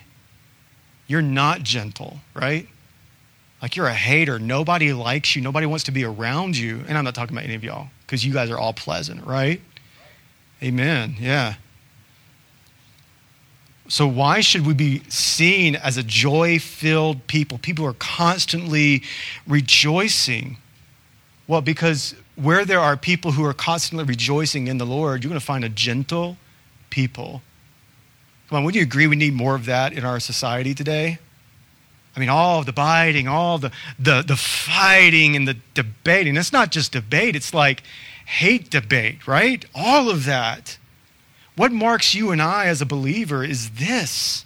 you're 1.08 1.22
not 1.22 1.63
gentle, 1.63 2.20
right? 2.34 2.68
Like 3.62 3.75
you're 3.75 3.88
a 3.88 3.94
hater. 3.94 4.39
Nobody 4.39 4.94
likes 4.94 5.36
you. 5.36 5.42
Nobody 5.42 5.65
wants 5.65 5.84
to 5.86 5.92
be 5.92 6.06
around 6.06 6.56
you. 6.56 6.82
And 6.88 6.98
I'm 6.98 7.03
not 7.03 7.15
talking 7.15 7.36
about 7.36 7.44
any 7.44 7.56
of 7.56 7.63
y'all 7.63 7.89
because 8.13 8.24
you 8.24 8.32
guys 8.32 8.51
are 8.51 8.60
all 8.60 8.74
pleasant, 8.74 9.25
right? 9.25 9.60
Amen. 10.62 11.15
Yeah. 11.20 11.55
So, 13.88 14.05
why 14.05 14.39
should 14.39 14.67
we 14.67 14.75
be 14.75 15.01
seen 15.10 15.75
as 15.75 15.98
a 15.98 16.03
joy 16.03 16.60
filled 16.60 17.25
people? 17.25 17.58
People 17.58 17.86
who 17.86 17.89
are 17.89 17.96
constantly 17.96 19.01
rejoicing. 19.48 20.58
Well, 21.48 21.62
because 21.62 22.13
where 22.36 22.65
there 22.65 22.79
are 22.79 22.96
people 22.96 23.32
who 23.32 23.43
are 23.46 23.53
constantly 23.53 24.05
rejoicing 24.05 24.67
in 24.67 24.77
the 24.77 24.86
Lord, 24.86 25.24
you're 25.24 25.29
going 25.29 25.39
to 25.39 25.46
find 25.46 25.65
a 25.65 25.70
gentle 25.70 26.38
people. 26.91 27.41
Come 28.48 28.60
on, 28.60 28.63
would 28.63 28.75
you 28.75 28.84
agree 28.84 29.08
we 29.08 29.15
need 29.15 29.34
more 29.34 29.55
of 29.55 29.65
that 29.65 29.91
in 29.91 30.05
our 30.05 30.20
society 30.20 30.75
today? 30.75 31.17
I 32.15 32.20
mean, 32.20 32.29
all 32.29 32.63
the 32.63 32.74
biting, 32.74 33.27
all 33.27 33.58
the, 33.58 33.72
the, 33.98 34.22
the 34.22 34.36
fighting 34.36 35.36
and 35.36 35.48
the 35.48 35.58
debating. 35.74 36.38
It's 36.38 36.53
not 36.53 36.72
just 36.72 36.91
debate, 36.91 37.36
it's 37.36 37.53
like 37.53 37.84
hate 38.25 38.70
debate, 38.70 39.27
right? 39.27 39.65
All 39.74 40.10
of 40.10 40.25
that. 40.25 40.77
What 41.55 41.72
marks 41.72 42.15
you 42.15 42.32
and 42.32 42.41
I 42.41 42.65
as 42.65 42.82
a 42.82 42.86
believer 42.86 43.43
is 43.43 43.72
this 43.72 44.46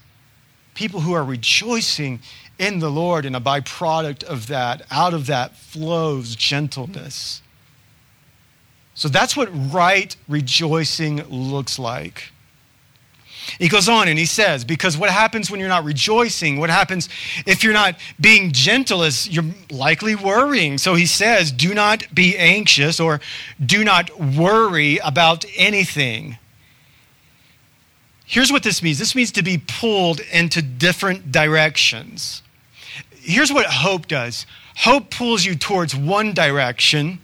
people 0.74 1.01
who 1.01 1.13
are 1.13 1.24
rejoicing 1.24 2.19
in 2.59 2.79
the 2.79 2.89
Lord, 2.89 3.25
and 3.25 3.36
a 3.36 3.39
byproduct 3.39 4.24
of 4.24 4.47
that, 4.47 4.81
out 4.89 5.13
of 5.13 5.27
that 5.27 5.55
flows 5.55 6.36
gentleness. 6.36 7.41
So 8.95 9.07
that's 9.07 9.38
what 9.38 9.50
right 9.51 10.15
rejoicing 10.27 11.24
looks 11.29 11.77
like. 11.77 12.31
He 13.60 13.70
goes 13.70 13.88
on 13.88 14.08
and 14.08 14.20
he 14.20 14.25
says, 14.25 14.63
because 14.63 14.98
what 14.98 15.10
happens 15.10 15.50
when 15.50 15.60
you're 15.60 15.70
not 15.70 15.84
rejoicing, 15.84 16.58
what 16.58 16.70
happens 16.70 17.10
if 17.46 17.63
you're 17.63 17.74
not 17.74 17.96
being 18.20 18.51
gentle 18.51 19.04
is 19.04 19.30
you're 19.30 19.46
likely 19.72 20.16
worrying. 20.16 20.77
So 20.77 20.96
he 20.96 21.06
says, 21.06 21.51
do 21.51 21.74
not 21.74 22.04
be 22.13 22.38
anxious 22.38 23.00
or 23.00 23.20
do 23.63 23.84
not 23.84 24.20
worry 24.20 24.98
about 24.98 25.46
anything. 25.56 26.38
Here's 28.25 28.51
what 28.51 28.63
this 28.63 28.84
means 28.84 29.00
this 29.00 29.16
means 29.16 29.32
to 29.32 29.44
be 29.44 29.58
pulled 29.58 30.20
into 30.20 30.62
different 30.62 31.32
directions. 31.32 32.44
Here's 33.12 33.51
what 33.51 33.66
hope 33.66 34.08
does 34.08 34.46
hope 34.75 35.10
pulls 35.10 35.44
you 35.46 35.56
towards 35.56 35.96
one 35.96 36.34
direction, 36.34 37.20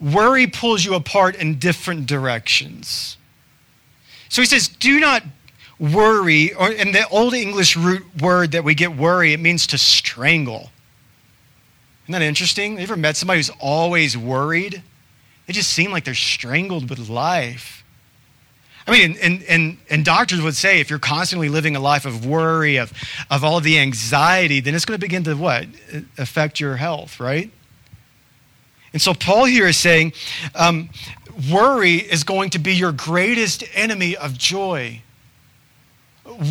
worry 0.00 0.46
pulls 0.46 0.84
you 0.84 0.94
apart 0.94 1.36
in 1.36 1.58
different 1.58 2.06
directions. 2.06 3.15
So 4.28 4.42
he 4.42 4.46
says, 4.46 4.68
do 4.68 5.00
not 5.00 5.22
worry, 5.78 6.54
or 6.54 6.70
in 6.70 6.92
the 6.92 7.06
old 7.08 7.34
English 7.34 7.76
root 7.76 8.04
word 8.20 8.52
that 8.52 8.64
we 8.64 8.74
get 8.74 8.96
worry, 8.96 9.32
it 9.32 9.40
means 9.40 9.66
to 9.68 9.78
strangle. 9.78 10.70
Isn't 12.04 12.12
that 12.12 12.22
interesting? 12.22 12.76
You 12.76 12.84
ever 12.84 12.96
met 12.96 13.16
somebody 13.16 13.38
who's 13.38 13.50
always 13.60 14.16
worried? 14.16 14.82
They 15.46 15.52
just 15.52 15.70
seem 15.70 15.90
like 15.90 16.04
they're 16.04 16.14
strangled 16.14 16.88
with 16.88 17.08
life. 17.08 17.84
I 18.86 18.92
mean, 18.92 19.18
and, 19.20 19.42
and, 19.42 19.78
and 19.90 20.04
doctors 20.04 20.40
would 20.40 20.54
say 20.54 20.78
if 20.78 20.90
you're 20.90 21.00
constantly 21.00 21.48
living 21.48 21.74
a 21.74 21.80
life 21.80 22.06
of 22.06 22.24
worry, 22.24 22.76
of, 22.76 22.92
of 23.30 23.42
all 23.42 23.60
the 23.60 23.78
anxiety, 23.80 24.60
then 24.60 24.76
it's 24.76 24.84
going 24.84 24.98
to 24.98 25.04
begin 25.04 25.24
to 25.24 25.34
what? 25.34 25.66
Affect 26.16 26.60
your 26.60 26.76
health, 26.76 27.18
right? 27.18 27.50
And 28.92 29.02
so 29.02 29.12
Paul 29.12 29.44
here 29.46 29.66
is 29.66 29.76
saying 29.76 30.12
um, 30.54 30.88
worry 31.50 31.96
is 31.96 32.24
going 32.24 32.50
to 32.50 32.58
be 32.58 32.74
your 32.74 32.92
greatest 32.92 33.64
enemy 33.74 34.16
of 34.16 34.36
joy. 34.36 35.02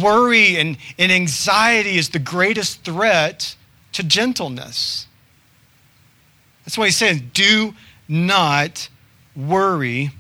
Worry 0.02 0.58
and, 0.58 0.78
and 0.98 1.12
anxiety 1.12 1.98
is 1.98 2.10
the 2.10 2.20
greatest 2.20 2.84
threat 2.84 3.56
to 3.94 4.04
gentleness. 4.04 5.08
That's 6.64 6.78
why 6.78 6.86
he 6.86 6.92
says, 6.92 7.22
do 7.34 7.74
not 8.08 8.90
worry. 9.36 10.12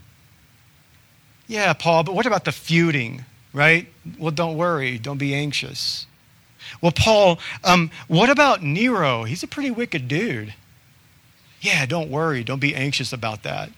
Yeah, 1.47 1.73
Paul, 1.73 2.03
but 2.03 2.15
what 2.15 2.25
about 2.25 2.45
the 2.45 2.51
feuding, 2.51 3.23
right? 3.53 3.87
Well, 4.17 4.31
don't 4.31 4.57
worry. 4.57 4.97
Don't 4.97 5.17
be 5.17 5.33
anxious. 5.33 6.05
Well, 6.81 6.91
Paul, 6.91 7.39
um, 7.63 7.91
what 8.07 8.29
about 8.29 8.61
Nero? 8.61 9.23
He's 9.23 9.43
a 9.43 9.47
pretty 9.47 9.71
wicked 9.71 10.07
dude. 10.07 10.53
Yeah, 11.61 11.85
don't 11.85 12.09
worry. 12.09 12.43
Don't 12.43 12.59
be 12.59 12.75
anxious 12.75 13.13
about 13.13 13.43
that 13.43 13.69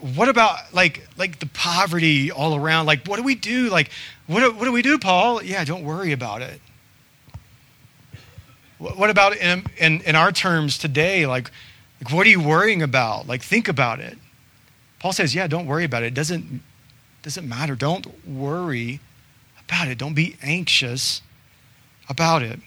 what 0.00 0.28
about 0.28 0.72
like 0.72 1.06
like 1.16 1.38
the 1.38 1.46
poverty 1.46 2.30
all 2.30 2.54
around? 2.54 2.86
Like, 2.86 3.06
what 3.06 3.16
do 3.16 3.22
we 3.22 3.34
do? 3.34 3.68
Like, 3.68 3.90
what 4.26 4.40
do, 4.40 4.52
what 4.52 4.64
do 4.64 4.72
we 4.72 4.82
do, 4.82 4.98
Paul? 4.98 5.42
Yeah, 5.42 5.64
don't 5.64 5.84
worry 5.84 6.12
about 6.12 6.42
it. 6.42 6.60
What 8.78 9.10
about 9.10 9.36
in, 9.36 9.64
in, 9.76 10.02
in 10.02 10.14
our 10.14 10.30
terms 10.30 10.78
today? 10.78 11.26
Like, 11.26 11.50
like, 12.00 12.12
what 12.12 12.26
are 12.26 12.30
you 12.30 12.40
worrying 12.40 12.80
about? 12.80 13.26
Like, 13.26 13.42
think 13.42 13.66
about 13.66 13.98
it. 13.98 14.16
Paul 15.00 15.12
says, 15.12 15.34
yeah, 15.34 15.48
don't 15.48 15.66
worry 15.66 15.84
about 15.84 16.04
it. 16.04 16.06
It 16.06 16.14
doesn't, 16.14 16.62
doesn't 17.22 17.48
matter. 17.48 17.74
Don't 17.74 18.06
worry 18.26 19.00
about 19.64 19.88
it. 19.88 19.98
Don't 19.98 20.14
be 20.14 20.36
anxious 20.42 21.22
about 22.08 22.42
it. 22.42 22.60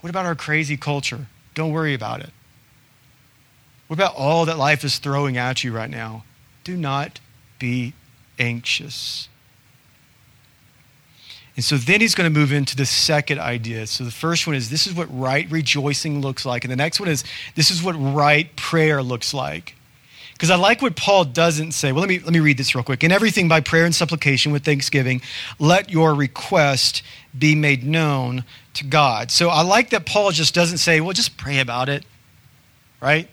What 0.00 0.10
about 0.10 0.24
our 0.24 0.34
crazy 0.34 0.76
culture? 0.76 1.26
Don't 1.54 1.72
worry 1.72 1.92
about 1.94 2.20
it. 2.20 2.30
What 3.92 3.98
about 3.98 4.16
all 4.16 4.46
that 4.46 4.56
life 4.56 4.84
is 4.84 4.96
throwing 4.96 5.36
at 5.36 5.62
you 5.62 5.70
right 5.70 5.90
now? 5.90 6.24
Do 6.64 6.78
not 6.78 7.20
be 7.58 7.92
anxious. 8.38 9.28
And 11.56 11.62
so 11.62 11.76
then 11.76 12.00
he's 12.00 12.14
going 12.14 12.32
to 12.32 12.40
move 12.40 12.54
into 12.54 12.74
the 12.74 12.86
second 12.86 13.38
idea. 13.38 13.86
So 13.86 14.02
the 14.02 14.10
first 14.10 14.46
one 14.46 14.56
is 14.56 14.70
this 14.70 14.86
is 14.86 14.94
what 14.94 15.08
right 15.10 15.46
rejoicing 15.50 16.22
looks 16.22 16.46
like. 16.46 16.64
And 16.64 16.72
the 16.72 16.76
next 16.76 17.00
one 17.00 17.10
is 17.10 17.22
this 17.54 17.70
is 17.70 17.82
what 17.82 17.92
right 17.92 18.56
prayer 18.56 19.02
looks 19.02 19.34
like. 19.34 19.76
Because 20.32 20.48
I 20.48 20.56
like 20.56 20.80
what 20.80 20.96
Paul 20.96 21.26
doesn't 21.26 21.72
say. 21.72 21.92
Well, 21.92 22.00
let 22.00 22.08
me, 22.08 22.18
let 22.18 22.32
me 22.32 22.40
read 22.40 22.56
this 22.56 22.74
real 22.74 22.84
quick. 22.84 23.04
In 23.04 23.12
everything 23.12 23.46
by 23.46 23.60
prayer 23.60 23.84
and 23.84 23.94
supplication 23.94 24.52
with 24.52 24.64
thanksgiving, 24.64 25.20
let 25.58 25.90
your 25.90 26.14
request 26.14 27.02
be 27.38 27.54
made 27.54 27.84
known 27.84 28.44
to 28.72 28.86
God. 28.86 29.30
So 29.30 29.50
I 29.50 29.60
like 29.60 29.90
that 29.90 30.06
Paul 30.06 30.30
just 30.30 30.54
doesn't 30.54 30.78
say, 30.78 31.02
well, 31.02 31.12
just 31.12 31.36
pray 31.36 31.58
about 31.58 31.90
it, 31.90 32.06
right? 32.98 33.28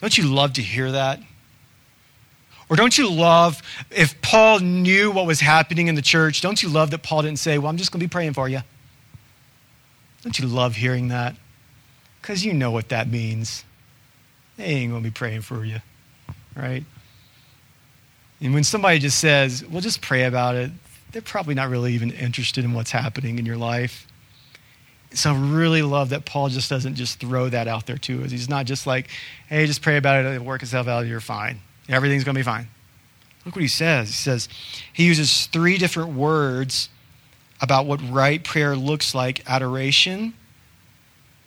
Don't 0.00 0.16
you 0.16 0.24
love 0.24 0.54
to 0.54 0.62
hear 0.62 0.92
that? 0.92 1.20
Or 2.68 2.76
don't 2.76 2.96
you 2.96 3.10
love, 3.10 3.60
if 3.90 4.20
Paul 4.22 4.60
knew 4.60 5.10
what 5.10 5.26
was 5.26 5.40
happening 5.40 5.88
in 5.88 5.96
the 5.96 6.02
church, 6.02 6.40
don't 6.40 6.62
you 6.62 6.68
love 6.68 6.92
that 6.92 7.02
Paul 7.02 7.22
didn't 7.22 7.40
say, 7.40 7.58
Well, 7.58 7.68
I'm 7.68 7.76
just 7.76 7.90
going 7.90 8.00
to 8.00 8.06
be 8.06 8.10
praying 8.10 8.34
for 8.34 8.48
you? 8.48 8.60
Don't 10.22 10.38
you 10.38 10.46
love 10.46 10.76
hearing 10.76 11.08
that? 11.08 11.34
Because 12.20 12.44
you 12.44 12.52
know 12.52 12.70
what 12.70 12.90
that 12.90 13.08
means. 13.08 13.64
They 14.56 14.64
ain't 14.64 14.92
going 14.92 15.02
to 15.02 15.08
be 15.08 15.12
praying 15.12 15.40
for 15.40 15.64
you, 15.64 15.78
right? 16.54 16.84
And 18.40 18.54
when 18.54 18.62
somebody 18.62 19.00
just 19.00 19.18
says, 19.18 19.64
Well, 19.66 19.80
just 19.80 20.00
pray 20.00 20.24
about 20.24 20.54
it, 20.54 20.70
they're 21.10 21.22
probably 21.22 21.54
not 21.54 21.70
really 21.70 21.92
even 21.94 22.12
interested 22.12 22.64
in 22.64 22.72
what's 22.72 22.92
happening 22.92 23.40
in 23.40 23.46
your 23.46 23.56
life. 23.56 24.06
So 25.12 25.32
I 25.32 25.36
really 25.36 25.82
love 25.82 26.10
that 26.10 26.24
Paul 26.24 26.48
just 26.48 26.70
doesn't 26.70 26.94
just 26.94 27.18
throw 27.18 27.48
that 27.48 27.66
out 27.66 27.86
there 27.86 27.98
to 27.98 28.22
us. 28.24 28.30
He's 28.30 28.48
not 28.48 28.66
just 28.66 28.86
like, 28.86 29.08
hey, 29.48 29.66
just 29.66 29.82
pray 29.82 29.96
about 29.96 30.24
it, 30.24 30.28
it'll 30.28 30.46
work 30.46 30.62
itself 30.62 30.86
out, 30.86 31.06
you're 31.06 31.20
fine. 31.20 31.60
Everything's 31.88 32.22
going 32.22 32.34
to 32.34 32.38
be 32.38 32.44
fine. 32.44 32.68
Look 33.44 33.56
what 33.56 33.62
he 33.62 33.68
says. 33.68 34.08
He 34.08 34.14
says, 34.14 34.48
he 34.92 35.04
uses 35.04 35.46
three 35.46 35.78
different 35.78 36.12
words 36.12 36.90
about 37.60 37.86
what 37.86 38.00
right 38.08 38.42
prayer 38.44 38.76
looks 38.76 39.14
like 39.14 39.42
adoration, 39.50 40.34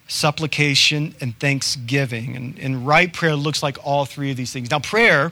supplication, 0.07 1.15
and 1.21 1.39
thanksgiving. 1.39 2.35
And, 2.35 2.59
and 2.59 2.85
right 2.85 3.13
prayer 3.13 3.35
looks 3.35 3.63
like 3.63 3.77
all 3.83 4.05
three 4.05 4.31
of 4.31 4.37
these 4.37 4.51
things. 4.51 4.69
Now, 4.69 4.79
prayer, 4.79 5.31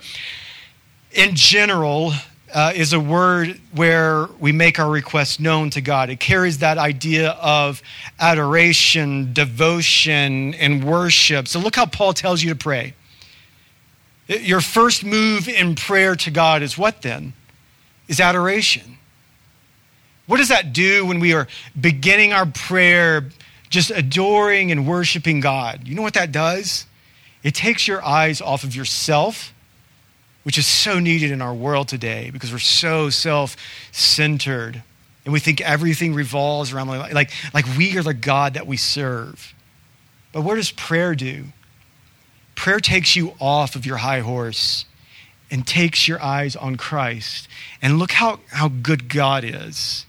in 1.12 1.36
general, 1.36 2.14
uh, 2.54 2.74
is 2.76 2.94
a 2.94 3.00
word 3.00 3.60
where 3.74 4.28
we 4.40 4.52
make 4.52 4.80
our 4.80 4.90
requests 4.90 5.40
known 5.40 5.70
to 5.72 5.82
God. 5.82 6.10
It 6.10 6.20
carries 6.20 6.60
that 6.60 6.78
idea 6.78 7.32
of 7.32 7.82
adoration, 8.20 9.34
devotion, 9.34 10.54
and 10.56 10.84
worship. 10.84 11.48
So 11.48 11.60
look 11.60 11.76
how 11.76 11.86
Paul 11.86 12.14
tells 12.14 12.42
you 12.44 12.50
to 12.50 12.56
pray. 12.56 12.94
Your 14.28 14.62
first 14.62 15.04
move 15.04 15.48
in 15.48 15.76
prayer 15.76 16.16
to 16.16 16.32
God 16.32 16.62
is 16.62 16.78
what 16.78 17.02
then? 17.02 17.34
Is 18.08 18.20
adoration. 18.20 18.98
What 20.28 20.38
does 20.38 20.50
that 20.50 20.72
do 20.74 21.06
when 21.06 21.20
we 21.20 21.34
are 21.34 21.48
beginning 21.80 22.32
our 22.32 22.46
prayer 22.46 23.30
just 23.70 23.92
adoring 23.92 24.72
and 24.72 24.88
worshiping 24.88 25.40
God? 25.40 25.88
You 25.88 25.96
know 25.96 26.02
what 26.02 26.14
that 26.14 26.32
does? 26.32 26.86
It 27.44 27.56
takes 27.56 27.88
your 27.88 28.04
eyes 28.04 28.42
off 28.42 28.64
of 28.64 28.76
yourself 28.76 29.54
which 30.44 30.58
is 30.58 30.66
so 30.66 31.00
needed 31.00 31.32
in 31.32 31.42
our 31.42 31.54
world 31.54 31.88
today 31.88 32.30
because 32.32 32.52
we're 32.52 32.60
so 32.60 33.10
self 33.10 33.56
centered 33.92 34.84
and 35.24 35.34
we 35.34 35.40
think 35.40 35.62
everything 35.62 36.14
revolves 36.14 36.74
around 36.74 36.88
like, 36.88 37.32
like 37.54 37.66
we 37.78 37.98
are 37.98 38.04
the 38.04 38.14
God 38.14 38.56
that 38.56 38.66
we 38.66 38.78
serve. 38.78 39.54
But 40.32 40.42
what 40.42 40.56
does 40.56 40.72
prayer 40.72 41.14
do? 41.14 41.46
Prayer 42.56 42.80
takes 42.80 43.16
you 43.16 43.34
off 43.40 43.76
of 43.76 43.86
your 43.86 43.98
high 43.98 44.22
horse 44.22 44.86
and 45.52 45.68
takes 45.68 46.08
your 46.08 46.22
eyes 46.22 46.56
on 46.56 46.76
Christ. 46.76 47.48
And 47.82 48.00
look 48.00 48.12
how, 48.12 48.40
how 48.50 48.70
good 48.70 49.10
God 49.10 49.44
is. 49.44 50.06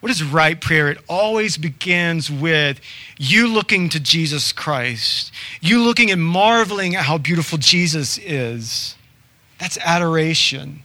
What 0.00 0.10
is 0.10 0.22
right 0.22 0.58
prayer? 0.58 0.90
It 0.90 0.98
always 1.08 1.56
begins 1.56 2.30
with 2.30 2.80
you 3.18 3.46
looking 3.46 3.90
to 3.90 4.00
Jesus 4.00 4.52
Christ, 4.52 5.30
you 5.60 5.82
looking 5.82 6.10
and 6.10 6.22
marveling 6.22 6.96
at 6.96 7.04
how 7.04 7.18
beautiful 7.18 7.58
Jesus 7.58 8.18
is. 8.18 8.96
That's 9.60 9.78
adoration. 9.78 10.82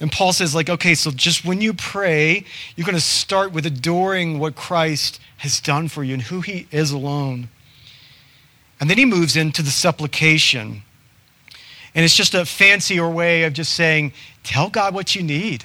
And 0.00 0.12
Paul 0.12 0.32
says, 0.32 0.54
like, 0.54 0.68
okay, 0.68 0.94
so 0.94 1.10
just 1.10 1.44
when 1.44 1.60
you 1.60 1.72
pray, 1.72 2.44
you're 2.76 2.84
going 2.84 2.94
to 2.96 3.00
start 3.00 3.52
with 3.52 3.64
adoring 3.64 4.38
what 4.38 4.56
Christ 4.56 5.20
has 5.38 5.60
done 5.60 5.88
for 5.88 6.04
you 6.04 6.14
and 6.14 6.22
who 6.22 6.40
he 6.40 6.66
is 6.70 6.90
alone. 6.90 7.48
And 8.80 8.90
then 8.90 8.98
he 8.98 9.04
moves 9.04 9.36
into 9.36 9.62
the 9.62 9.70
supplication. 9.70 10.82
And 11.94 12.04
it's 12.04 12.14
just 12.14 12.34
a 12.34 12.44
fancier 12.44 13.08
way 13.08 13.44
of 13.44 13.52
just 13.52 13.72
saying, 13.72 14.12
tell 14.44 14.68
God 14.68 14.94
what 14.94 15.14
you 15.16 15.22
need. 15.22 15.64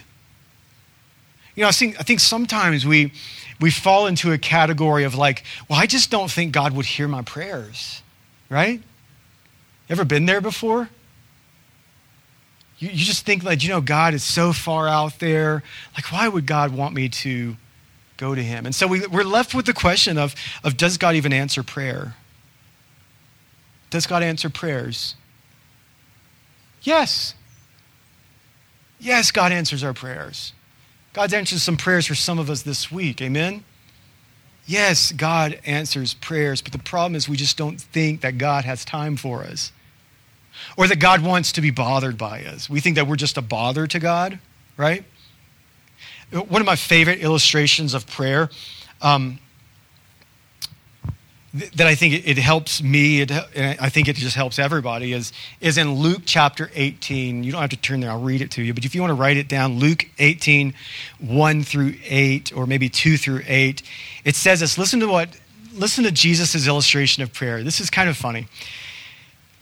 You 1.55 1.63
know, 1.63 1.67
I 1.67 1.71
think, 1.71 1.99
I 1.99 2.03
think 2.03 2.19
sometimes 2.19 2.85
we, 2.85 3.13
we 3.59 3.69
fall 3.69 4.07
into 4.07 4.31
a 4.31 4.37
category 4.39 5.03
of 5.03 5.13
like, 5.13 5.43
well, 5.69 5.79
I 5.79 5.85
just 5.85 6.09
don't 6.09 6.31
think 6.31 6.53
God 6.53 6.73
would 6.75 6.85
hear 6.87 7.07
my 7.07 7.21
prayers, 7.21 8.01
right? 8.49 8.81
Ever 9.89 10.05
been 10.05 10.25
there 10.25 10.41
before? 10.41 10.89
You, 12.83 12.89
you 12.89 13.05
just 13.05 13.25
think 13.25 13.43
like, 13.43 13.63
you 13.63 13.69
know, 13.69 13.81
God 13.81 14.13
is 14.13 14.23
so 14.23 14.51
far 14.51 14.87
out 14.87 15.19
there. 15.19 15.63
Like, 15.95 16.11
why 16.11 16.27
would 16.27 16.45
God 16.45 16.75
want 16.75 16.93
me 16.93 17.07
to 17.09 17.55
go 18.17 18.35
to 18.35 18.43
him? 18.43 18.65
And 18.65 18.75
so 18.75 18.87
we, 18.87 19.07
we're 19.07 19.23
left 19.23 19.55
with 19.55 19.65
the 19.65 19.73
question 19.73 20.17
of, 20.17 20.35
of 20.63 20.75
does 20.75 20.97
God 20.97 21.15
even 21.15 21.31
answer 21.31 21.63
prayer? 21.63 22.15
Does 23.89 24.05
God 24.05 24.21
answer 24.21 24.49
prayers? 24.49 25.15
Yes. 26.81 27.35
Yes, 28.99 29.31
God 29.31 29.51
answers 29.51 29.83
our 29.83 29.93
prayers. 29.93 30.51
God's 31.13 31.33
answered 31.33 31.59
some 31.59 31.77
prayers 31.77 32.07
for 32.07 32.15
some 32.15 32.39
of 32.39 32.49
us 32.49 32.63
this 32.63 32.91
week. 32.91 33.21
Amen? 33.21 33.63
Yes, 34.65 35.11
God 35.11 35.59
answers 35.65 36.13
prayers, 36.13 36.61
but 36.61 36.71
the 36.71 36.79
problem 36.79 37.15
is 37.15 37.29
we 37.29 37.37
just 37.37 37.57
don't 37.57 37.79
think 37.79 38.21
that 38.21 38.37
God 38.37 38.65
has 38.65 38.83
time 38.83 39.15
for 39.15 39.43
us 39.43 39.71
or 40.77 40.87
that 40.87 40.99
God 40.99 41.21
wants 41.21 41.51
to 41.53 41.61
be 41.61 41.71
bothered 41.71 42.17
by 42.17 42.43
us. 42.43 42.69
We 42.69 42.79
think 42.79 42.95
that 42.95 43.07
we're 43.07 43.15
just 43.15 43.37
a 43.37 43.41
bother 43.41 43.87
to 43.87 43.99
God, 43.99 44.39
right? 44.77 45.03
One 46.31 46.61
of 46.61 46.65
my 46.65 46.75
favorite 46.75 47.19
illustrations 47.19 47.93
of 47.93 48.07
prayer 48.07 48.49
um, 49.01 49.39
that 51.53 51.85
I 51.85 51.93
think 51.93 52.27
it, 52.27 52.37
helps 52.39 52.81
me, 52.81 53.21
it, 53.21 53.31
I 53.31 53.89
think 53.89 54.07
it 54.07 54.15
just 54.15 54.35
helps 54.35 54.57
everybody, 54.57 55.13
is, 55.13 55.31
is 55.61 55.77
in 55.77 55.93
Luke 55.93 56.23
chapter 56.25 56.71
18. 56.73 57.43
You 57.43 57.51
don't 57.51 57.61
have 57.61 57.69
to 57.69 57.77
turn 57.77 57.99
there, 57.99 58.09
I'll 58.09 58.21
read 58.21 58.41
it 58.41 58.49
to 58.51 58.63
you. 58.63 58.73
But 58.73 58.85
if 58.85 58.95
you 58.95 59.01
want 59.01 59.11
to 59.11 59.15
write 59.15 59.37
it 59.37 59.47
down, 59.47 59.77
Luke 59.77 60.07
18, 60.17 60.73
1 61.19 61.63
through 61.63 61.93
8, 62.05 62.57
or 62.57 62.65
maybe 62.65 62.89
2 62.89 63.17
through 63.17 63.41
8, 63.45 63.83
it 64.25 64.35
says 64.35 64.61
this. 64.61 64.79
Listen 64.79 64.99
to 65.01 65.07
what, 65.07 65.29
listen 65.75 66.03
to 66.05 66.11
Jesus' 66.11 66.65
illustration 66.65 67.21
of 67.21 67.31
prayer. 67.31 67.63
This 67.63 67.79
is 67.79 67.91
kind 67.91 68.09
of 68.09 68.17
funny. 68.17 68.47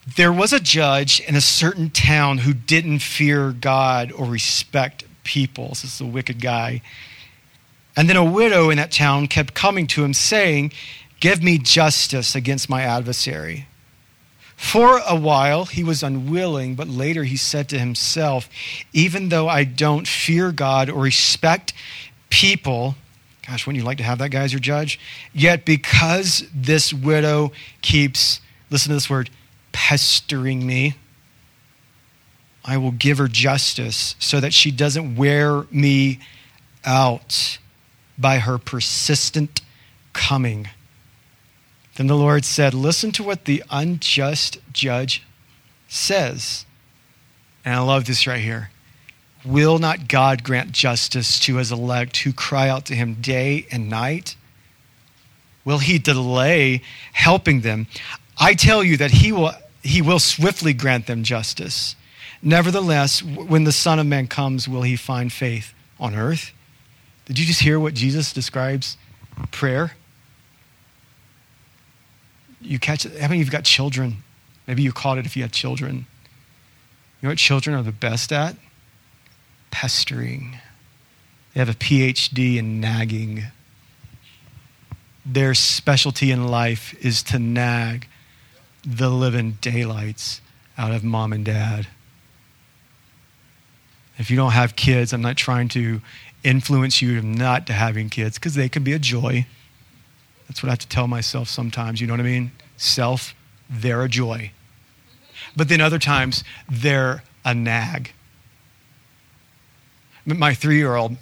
There 0.07 0.33
was 0.33 0.51
a 0.51 0.59
judge 0.59 1.19
in 1.19 1.35
a 1.35 1.41
certain 1.41 1.89
town 1.89 2.39
who 2.39 2.53
didn't 2.53 2.99
fear 2.99 3.51
God 3.51 4.11
or 4.11 4.25
respect 4.25 5.03
people. 5.23 5.69
This 5.69 5.83
is 5.83 6.01
a 6.01 6.05
wicked 6.05 6.41
guy. 6.41 6.81
And 7.95 8.09
then 8.09 8.17
a 8.17 8.23
widow 8.23 8.69
in 8.69 8.77
that 8.77 8.91
town 8.91 9.27
kept 9.27 9.53
coming 9.53 9.85
to 9.87 10.03
him, 10.03 10.13
saying, 10.13 10.71
Give 11.19 11.43
me 11.43 11.59
justice 11.59 12.33
against 12.33 12.69
my 12.69 12.81
adversary. 12.81 13.67
For 14.55 15.01
a 15.07 15.15
while 15.15 15.65
he 15.65 15.83
was 15.83 16.01
unwilling, 16.01 16.75
but 16.75 16.87
later 16.87 17.23
he 17.23 17.37
said 17.37 17.69
to 17.69 17.79
himself, 17.79 18.49
Even 18.93 19.29
though 19.29 19.47
I 19.47 19.63
don't 19.63 20.07
fear 20.07 20.51
God 20.51 20.89
or 20.89 21.03
respect 21.03 21.73
people, 22.29 22.95
gosh, 23.45 23.67
wouldn't 23.67 23.81
you 23.81 23.85
like 23.85 23.97
to 23.97 24.03
have 24.03 24.19
that 24.19 24.29
guy 24.29 24.43
as 24.43 24.53
your 24.53 24.59
judge? 24.59 24.99
Yet 25.33 25.65
because 25.65 26.43
this 26.53 26.93
widow 26.93 27.51
keeps, 27.81 28.39
listen 28.69 28.89
to 28.89 28.95
this 28.95 29.09
word, 29.09 29.29
pestering 29.71 30.65
me. 30.65 30.95
I 32.63 32.77
will 32.77 32.91
give 32.91 33.17
her 33.17 33.27
justice 33.27 34.15
so 34.19 34.39
that 34.39 34.53
she 34.53 34.71
doesn't 34.71 35.15
wear 35.15 35.65
me 35.71 36.19
out 36.85 37.57
by 38.17 38.39
her 38.39 38.57
persistent 38.57 39.61
coming. 40.13 40.69
Then 41.95 42.07
the 42.07 42.15
Lord 42.15 42.45
said, 42.45 42.73
Listen 42.73 43.11
to 43.13 43.23
what 43.23 43.45
the 43.45 43.63
unjust 43.69 44.59
judge 44.71 45.23
says. 45.87 46.65
And 47.65 47.75
I 47.75 47.79
love 47.79 48.05
this 48.05 48.27
right 48.27 48.41
here. 48.41 48.69
Will 49.43 49.79
not 49.79 50.07
God 50.07 50.43
grant 50.43 50.71
justice 50.71 51.39
to 51.41 51.57
his 51.57 51.71
elect 51.71 52.17
who 52.17 52.31
cry 52.31 52.69
out 52.69 52.85
to 52.85 52.95
him 52.95 53.15
day 53.15 53.65
and 53.71 53.89
night? 53.89 54.35
Will 55.65 55.79
he 55.79 55.99
delay 55.99 56.81
helping 57.13 57.61
them? 57.61 57.87
I 58.41 58.55
tell 58.55 58.83
you 58.83 58.97
that 58.97 59.11
he 59.11 59.31
will, 59.31 59.51
he 59.83 60.01
will 60.01 60.17
swiftly 60.17 60.73
grant 60.73 61.05
them 61.05 61.21
justice. 61.21 61.95
Nevertheless, 62.41 63.21
when 63.21 63.65
the 63.65 63.71
Son 63.71 63.99
of 63.99 64.07
Man 64.07 64.25
comes, 64.25 64.67
will 64.67 64.81
he 64.81 64.95
find 64.95 65.31
faith 65.31 65.75
on 65.99 66.15
earth? 66.15 66.51
Did 67.25 67.37
you 67.37 67.45
just 67.45 67.61
hear 67.61 67.79
what 67.79 67.93
Jesus 67.93 68.33
describes 68.33 68.97
prayer? 69.51 69.91
You 72.59 72.79
catch 72.79 73.05
it. 73.05 73.11
How 73.13 73.27
many 73.27 73.41
of 73.41 73.45
you've 73.45 73.51
got 73.51 73.63
children? 73.63 74.23
Maybe 74.65 74.81
you 74.81 74.91
caught 74.91 75.19
it 75.19 75.27
if 75.27 75.37
you 75.37 75.43
had 75.43 75.51
children. 75.51 76.07
You 77.21 77.27
know 77.27 77.29
what 77.29 77.37
children 77.37 77.75
are 77.75 77.83
the 77.83 77.91
best 77.91 78.31
at? 78.31 78.55
Pestering. 79.69 80.57
They 81.53 81.59
have 81.59 81.69
a 81.69 81.73
PhD 81.73 82.57
in 82.57 82.81
nagging. 82.81 83.43
Their 85.23 85.53
specialty 85.53 86.31
in 86.31 86.47
life 86.47 86.95
is 87.05 87.21
to 87.23 87.37
nag 87.37 88.07
the 88.85 89.09
living 89.09 89.57
daylights 89.61 90.41
out 90.77 90.91
of 90.91 91.03
mom 91.03 91.33
and 91.33 91.45
dad. 91.45 91.87
If 94.17 94.29
you 94.29 94.37
don't 94.37 94.51
have 94.51 94.75
kids, 94.75 95.13
I'm 95.13 95.21
not 95.21 95.37
trying 95.37 95.67
to 95.69 96.01
influence 96.43 97.01
you 97.01 97.21
not 97.21 97.67
to 97.67 97.73
having 97.73 98.09
kids 98.09 98.37
because 98.37 98.55
they 98.55 98.69
can 98.69 98.83
be 98.83 98.93
a 98.93 98.99
joy. 98.99 99.45
That's 100.47 100.61
what 100.61 100.69
I 100.69 100.73
have 100.73 100.79
to 100.79 100.87
tell 100.87 101.07
myself 101.07 101.47
sometimes. 101.47 102.01
You 102.01 102.07
know 102.07 102.13
what 102.13 102.19
I 102.19 102.23
mean? 102.23 102.51
Self, 102.77 103.33
they're 103.69 104.03
a 104.03 104.09
joy. 104.09 104.51
But 105.55 105.69
then 105.69 105.81
other 105.81 105.99
times, 105.99 106.43
they're 106.69 107.23
a 107.45 107.53
nag. 107.53 108.11
My 110.25 110.53
three 110.53 110.77
year 110.77 110.95
old, 110.95 111.17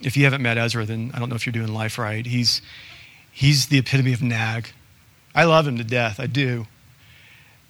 if 0.00 0.16
you 0.16 0.24
haven't 0.24 0.42
met 0.42 0.56
Ezra, 0.56 0.84
then 0.84 1.10
I 1.14 1.18
don't 1.18 1.28
know 1.28 1.36
if 1.36 1.46
you're 1.46 1.52
doing 1.52 1.72
life 1.72 1.98
right. 1.98 2.24
He's, 2.24 2.62
he's 3.32 3.66
the 3.66 3.78
epitome 3.78 4.12
of 4.12 4.22
nag. 4.22 4.70
I 5.36 5.44
love 5.44 5.68
him 5.68 5.76
to 5.76 5.84
death, 5.84 6.18
I 6.18 6.26
do. 6.26 6.66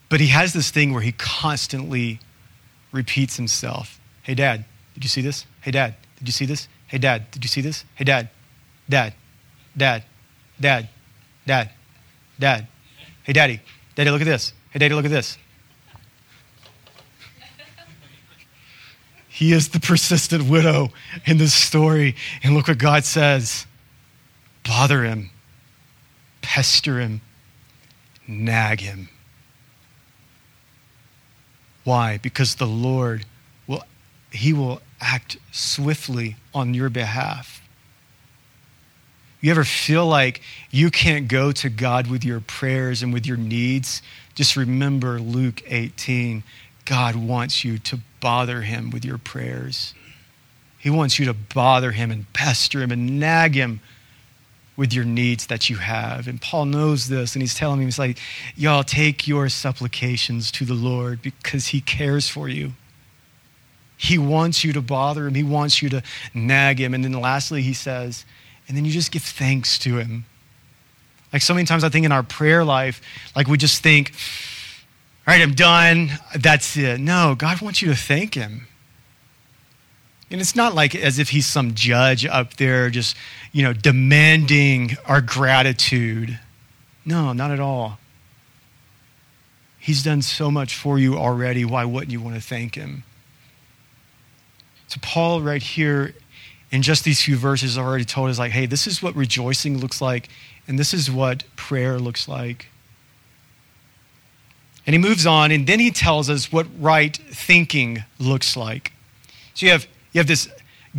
But 0.09 0.21
he 0.21 0.29
has 0.29 0.53
this 0.53 0.71
thing 0.71 0.93
where 0.93 1.03
he 1.03 1.13
constantly 1.13 2.21
repeats 2.93 3.37
himself. 3.37 4.01
Hey, 4.23 4.35
Dad, 4.35 4.65
did 4.95 5.03
you 5.03 5.09
see 5.09 5.21
this? 5.21 5.45
Hey, 5.61 5.73
Dad, 5.73 5.97
did 6.19 6.29
you 6.29 6.33
see 6.33 6.47
this? 6.47 6.69
Hey, 6.87 6.99
Dad, 6.99 7.29
did 7.33 7.45
you 7.45 7.49
see 7.49 7.61
this? 7.61 7.85
Hey, 7.97 8.05
Dad, 8.05 8.31
Dad, 8.89 9.15
Dad, 9.77 10.05
Dad, 10.61 10.89
Dad, 11.45 11.71
Dad. 12.39 12.69
Hey, 13.25 13.33
Daddy, 13.33 13.61
Daddy, 13.97 14.11
look 14.11 14.21
at 14.21 14.27
this. 14.27 14.53
Hey, 14.71 14.79
Daddy, 14.79 14.95
look 14.95 15.05
at 15.05 15.11
this. 15.11 15.37
He 19.29 19.53
is 19.53 19.69
the 19.69 19.81
persistent 19.81 20.49
widow 20.49 20.93
in 21.27 21.37
this 21.37 21.53
story. 21.53 22.15
And 22.43 22.55
look 22.55 22.69
what 22.69 22.79
God 22.79 23.05
says 23.05 23.67
bother 24.65 25.05
him 25.05 25.31
pester 26.47 27.01
him, 27.01 27.21
nag 28.27 28.81
him. 28.81 29.09
Why? 31.85 32.19
Because 32.19 32.57
the 32.57 32.67
Lord 32.67 33.25
will 33.67 33.83
he 34.31 34.53
will 34.53 34.83
act 35.01 35.39
swiftly 35.53 36.37
on 36.53 36.75
your 36.75 36.91
behalf. 36.91 37.63
You 39.41 39.51
ever 39.51 39.65
feel 39.65 40.07
like 40.07 40.41
you 40.71 40.91
can't 40.91 41.29
go 41.29 41.53
to 41.53 41.69
God 41.69 42.09
with 42.09 42.25
your 42.25 42.41
prayers 42.41 43.03
and 43.03 43.13
with 43.13 43.27
your 43.27 43.37
needs? 43.37 44.03
Just 44.35 44.57
remember 44.57 45.21
Luke 45.21 45.63
18. 45.67 46.43
God 46.85 47.17
wants 47.17 47.65
you 47.65 47.79
to 47.79 48.01
bother 48.21 48.63
him 48.63 48.91
with 48.91 49.05
your 49.05 49.19
prayers. 49.19 49.95
He 50.79 50.91
wants 50.91 51.19
you 51.19 51.27
to 51.27 51.35
bother 51.35 51.93
him 51.93 52.11
and 52.11 52.33
pester 52.33 52.81
him 52.81 52.91
and 52.91 53.21
nag 53.21 53.55
him 53.55 53.81
with 54.77 54.93
your 54.93 55.05
needs 55.05 55.47
that 55.47 55.71
you 55.71 55.77
have. 55.77 56.29
And 56.29 56.41
Paul 56.41 56.67
knows 56.67 57.09
this, 57.09 57.35
and 57.35 57.43
he's 57.43 57.55
telling 57.55 57.79
me, 57.79 57.87
he's 57.87 57.99
like, 57.99 58.19
y'all 58.57 58.85
take 58.85 59.27
your 59.27 59.49
supplications 59.49 60.51
to 60.53 60.65
the 60.65 60.75
Lord 60.75 61.23
because 61.23 61.69
he 61.69 61.81
cares 61.81 62.29
for 62.29 62.49
you. 62.49 62.73
He 63.97 64.19
wants 64.19 64.63
you 64.63 64.73
to 64.75 64.83
bother 64.83 65.27
him, 65.27 65.35
he 65.35 65.43
wants 65.43 65.81
you 65.81 65.89
to 65.91 66.03
nag 66.35 66.79
him. 66.79 66.93
And 66.93 67.03
then 67.03 67.13
lastly, 67.13 67.63
he 67.63 67.73
says, 67.73 68.27
and 68.69 68.77
then 68.77 68.85
you 68.85 68.93
just 68.93 69.11
give 69.11 69.23
thanks 69.23 69.79
to 69.81 69.97
him. 69.97 70.27
Like 71.33 71.43
so 71.43 71.55
many 71.55 71.67
times, 71.67 71.83
I 71.83 71.89
think 71.89 72.05
in 72.05 72.13
our 72.13 72.23
prayer 72.23 72.65
life, 72.65 73.01
like 73.35 73.49
we 73.49 73.57
just 73.57 73.83
think, 73.83 74.13
all 75.27 75.35
right, 75.35 75.43
I'm 75.43 75.55
done. 75.55 76.11
That's 76.39 76.77
it. 76.77 77.01
No, 77.01 77.35
God 77.37 77.61
wants 77.61 77.83
you 77.83 77.89
to 77.89 77.97
thank 77.97 78.35
him. 78.35 78.69
And 80.31 80.41
it's 80.41 80.57
not 80.57 80.75
like 80.75 80.95
as 80.95 81.19
if 81.19 81.31
he's 81.31 81.47
some 81.47 81.75
judge 81.75 82.27
up 82.27 82.55
there 82.55 82.91
just, 82.91 83.17
you 83.53 83.63
know, 83.63 83.73
demanding 83.73 84.97
our 85.07 85.21
gratitude. 85.21 86.39
No, 87.05 87.33
not 87.33 87.53
at 87.53 87.61
all. 87.61 87.99
He's 89.79 90.03
done 90.03 90.23
so 90.23 90.51
much 90.51 90.75
for 90.75 90.99
you 90.99 91.17
already. 91.17 91.65
Why 91.65 91.85
wouldn't 91.85 92.11
you 92.11 92.21
want 92.21 92.35
to 92.35 92.41
thank 92.41 92.75
him? 92.75 93.05
So, 94.89 94.99
Paul, 95.01 95.43
right 95.43 95.63
here, 95.63 96.13
in 96.73 96.83
just 96.83 97.05
these 97.05 97.23
few 97.23 97.37
verses, 97.37 97.79
already 97.79 98.05
told 98.05 98.29
us, 98.29 98.39
like, 98.39 98.51
hey, 98.51 98.67
this 98.67 98.89
is 98.89 99.01
what 99.01 99.15
rejoicing 99.15 99.79
looks 99.79 100.01
like, 100.01 100.29
and 100.67 100.77
this 100.77 100.93
is 100.93 101.09
what 101.09 101.45
prayer 101.55 102.01
looks 102.01 102.27
like. 102.27 102.67
And 104.87 104.95
he 104.95 104.99
moves 104.99 105.25
on, 105.25 105.53
and 105.53 105.69
then 105.69 105.79
he 105.79 105.93
tells 105.93 106.29
us 106.29 106.51
what 106.51 106.67
right 106.81 107.17
thinking 107.17 108.03
looks 108.19 108.57
like. 108.57 108.93
So, 109.55 109.67
you 109.67 109.73
have 109.73 109.87
you 110.17 110.21
have 110.21 110.27
this 110.27 110.49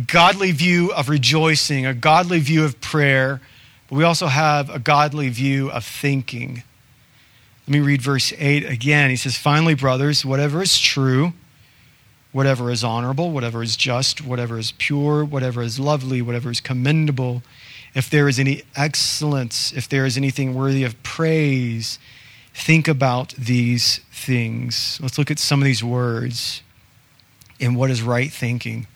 godly 0.06 0.52
view 0.52 0.92
of 0.92 1.08
rejoicing, 1.08 1.84
a 1.84 1.92
godly 1.92 2.38
view 2.38 2.64
of 2.64 2.80
prayer, 2.80 3.40
but 3.88 3.96
we 3.96 4.04
also 4.04 4.28
have 4.28 4.70
a 4.70 4.78
godly 4.78 5.28
view 5.28 5.72
of 5.72 5.84
thinking. 5.84 6.62
Let 7.66 7.72
me 7.72 7.80
read 7.80 8.00
verse 8.00 8.32
8 8.38 8.64
again. 8.64 9.10
He 9.10 9.16
says, 9.16 9.36
Finally, 9.36 9.74
brothers, 9.74 10.24
whatever 10.24 10.62
is 10.62 10.78
true, 10.78 11.32
whatever 12.30 12.70
is 12.70 12.84
honorable, 12.84 13.32
whatever 13.32 13.60
is 13.60 13.76
just, 13.76 14.24
whatever 14.24 14.56
is 14.56 14.70
pure, 14.78 15.24
whatever 15.24 15.62
is 15.62 15.80
lovely, 15.80 16.22
whatever 16.22 16.48
is 16.48 16.60
commendable, 16.60 17.42
if 17.96 18.08
there 18.08 18.28
is 18.28 18.38
any 18.38 18.62
excellence, 18.76 19.72
if 19.72 19.88
there 19.88 20.06
is 20.06 20.16
anything 20.16 20.54
worthy 20.54 20.84
of 20.84 21.02
praise, 21.02 21.98
think 22.54 22.86
about 22.86 23.34
these 23.34 23.98
things. 24.12 25.00
Let's 25.02 25.18
look 25.18 25.32
at 25.32 25.40
some 25.40 25.60
of 25.60 25.64
these 25.64 25.82
words 25.82 26.62
in 27.58 27.74
what 27.74 27.90
is 27.90 28.00
right 28.00 28.30
thinking. 28.30 28.86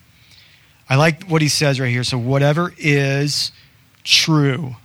I 0.89 0.97
like 0.97 1.25
what 1.25 1.43
he 1.43 1.49
says 1.49 1.81
right 1.81 1.91
here. 1.91 2.05
So, 2.05 2.19
whatever 2.19 2.73
is 2.79 3.53
true. 4.05 4.77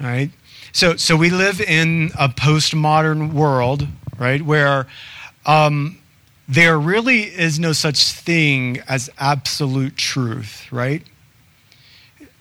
All 0.00 0.06
right? 0.06 0.30
So, 0.72 0.96
so 0.96 1.16
we 1.16 1.30
live 1.30 1.60
in 1.60 2.10
a 2.18 2.28
postmodern 2.28 3.32
world, 3.32 3.86
right, 4.18 4.40
where 4.40 4.86
um, 5.46 5.98
there 6.48 6.78
really 6.78 7.22
is 7.22 7.58
no 7.58 7.72
such 7.72 8.12
thing 8.12 8.80
as 8.88 9.10
absolute 9.18 9.96
truth, 9.96 10.70
right? 10.72 11.02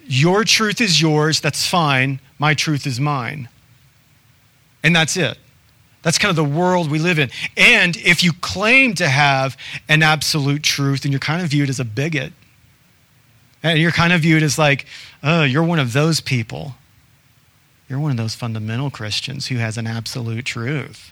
Your 0.05 0.43
truth 0.43 0.81
is 0.81 1.01
yours, 1.01 1.39
that's 1.41 1.67
fine. 1.67 2.19
My 2.37 2.53
truth 2.53 2.87
is 2.87 2.99
mine. 2.99 3.49
And 4.83 4.95
that's 4.95 5.17
it. 5.17 5.37
That's 6.01 6.17
kind 6.17 6.29
of 6.29 6.35
the 6.35 6.57
world 6.57 6.89
we 6.89 6.99
live 6.99 7.19
in. 7.19 7.29
And 7.57 7.97
if 7.97 8.23
you 8.23 8.31
claim 8.33 8.93
to 8.95 9.09
have 9.09 9.57
an 9.89 10.01
absolute 10.01 10.63
truth, 10.63 11.01
then 11.01 11.11
you're 11.11 11.19
kind 11.19 11.41
of 11.41 11.49
viewed 11.49 11.69
as 11.69 11.79
a 11.79 11.85
bigot. 11.85 12.31
And 13.61 13.79
you're 13.79 13.91
kind 13.91 14.13
of 14.13 14.21
viewed 14.21 14.43
as 14.43 14.57
like, 14.57 14.85
oh, 15.23 15.43
you're 15.43 15.63
one 15.63 15.79
of 15.79 15.93
those 15.93 16.21
people. 16.21 16.75
You're 17.87 17.99
one 17.99 18.11
of 18.11 18.17
those 18.17 18.35
fundamental 18.35 18.89
Christians 18.89 19.47
who 19.47 19.57
has 19.57 19.77
an 19.77 19.87
absolute 19.87 20.45
truth. 20.45 21.11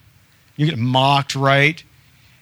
You 0.56 0.66
get 0.68 0.78
mocked, 0.78 1.36
right? 1.36 1.84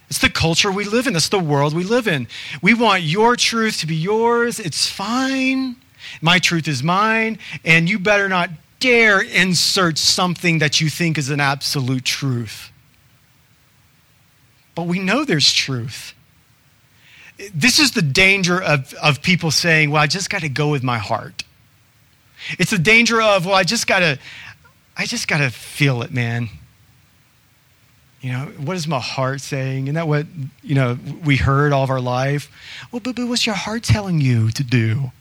It's 0.10 0.20
the 0.20 0.30
culture 0.30 0.72
we 0.72 0.86
live 0.86 1.08
in. 1.08 1.16
It's 1.16 1.30
the 1.30 1.40
world 1.40 1.74
we 1.74 1.84
live 1.84 2.08
in. 2.08 2.28
We 2.62 2.74
want 2.74 3.04
your 3.04 3.36
truth 3.36 3.80
to 3.80 3.88
be 3.88 3.96
yours. 3.96 4.60
It's 4.60 4.90
fine. 4.90 5.76
My 6.22 6.40
truth 6.40 6.68
is 6.68 6.84
mine. 6.84 7.40
And 7.64 7.90
you 7.90 7.98
better 8.00 8.30
not 8.30 8.50
dare 8.80 9.22
insert 9.22 9.98
something 9.98 10.60
that 10.60 10.80
you 10.80 10.90
think 10.90 11.18
is 11.18 11.30
an 11.30 11.40
absolute 11.40 12.06
truth. 12.06 12.72
But 14.76 14.88
we 14.88 15.00
know 15.00 15.26
there's 15.26 15.52
truth 15.52 16.14
this 17.54 17.80
is 17.80 17.92
the 17.92 18.02
danger 18.02 18.62
of, 18.62 18.94
of 18.96 19.22
people 19.22 19.52
saying, 19.52 19.92
well, 19.92 20.02
I 20.02 20.08
just 20.08 20.30
got 20.30 20.42
to 20.42 20.50
go 20.50 20.70
with 20.70 20.84
my 20.84 20.98
heart. 20.98 21.44
It's 22.58 22.72
the 22.72 22.80
danger 22.80 23.22
of, 23.22 23.46
well, 23.46 23.56
I 23.56 23.64
just 23.64 23.88
got 23.88 24.00
to, 24.00 24.20
I 24.98 25.06
just 25.06 25.28
got 25.28 25.40
to 25.40 25.50
feel 25.50 26.02
it, 26.02 26.12
man. 26.12 26.50
You 28.22 28.32
know, 28.32 28.46
what 28.58 28.76
is 28.76 28.88
my 28.88 29.00
heart 29.00 29.42
saying? 29.42 29.84
Isn't 29.84 29.96
that 29.96 30.08
what, 30.08 30.26
you 30.64 30.76
know, 30.76 30.98
we 31.24 31.36
heard 31.36 31.74
all 31.74 31.84
of 31.84 31.90
our 31.90 32.02
life? 32.02 32.50
Well, 32.92 33.00
boo 33.00 33.14
boo, 33.14 33.28
what's 33.28 33.46
your 33.46 33.56
heart 33.56 33.84
telling 33.84 34.20
you 34.22 34.50
to 34.52 34.64
do? 34.64 35.12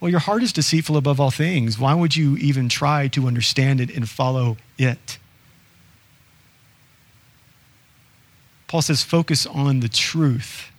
Well, 0.00 0.10
your 0.10 0.20
heart 0.20 0.42
is 0.42 0.52
deceitful 0.52 0.96
above 0.96 1.20
all 1.20 1.30
things. 1.30 1.78
Why 1.78 1.94
would 1.94 2.16
you 2.16 2.36
even 2.36 2.68
try 2.68 3.08
to 3.08 3.26
understand 3.26 3.80
it 3.80 3.94
and 3.94 4.08
follow 4.08 4.56
it? 4.78 5.18
Paul 8.66 8.82
says, 8.82 9.02
focus 9.02 9.46
on 9.46 9.80
the 9.80 9.88
truth. 9.88 10.70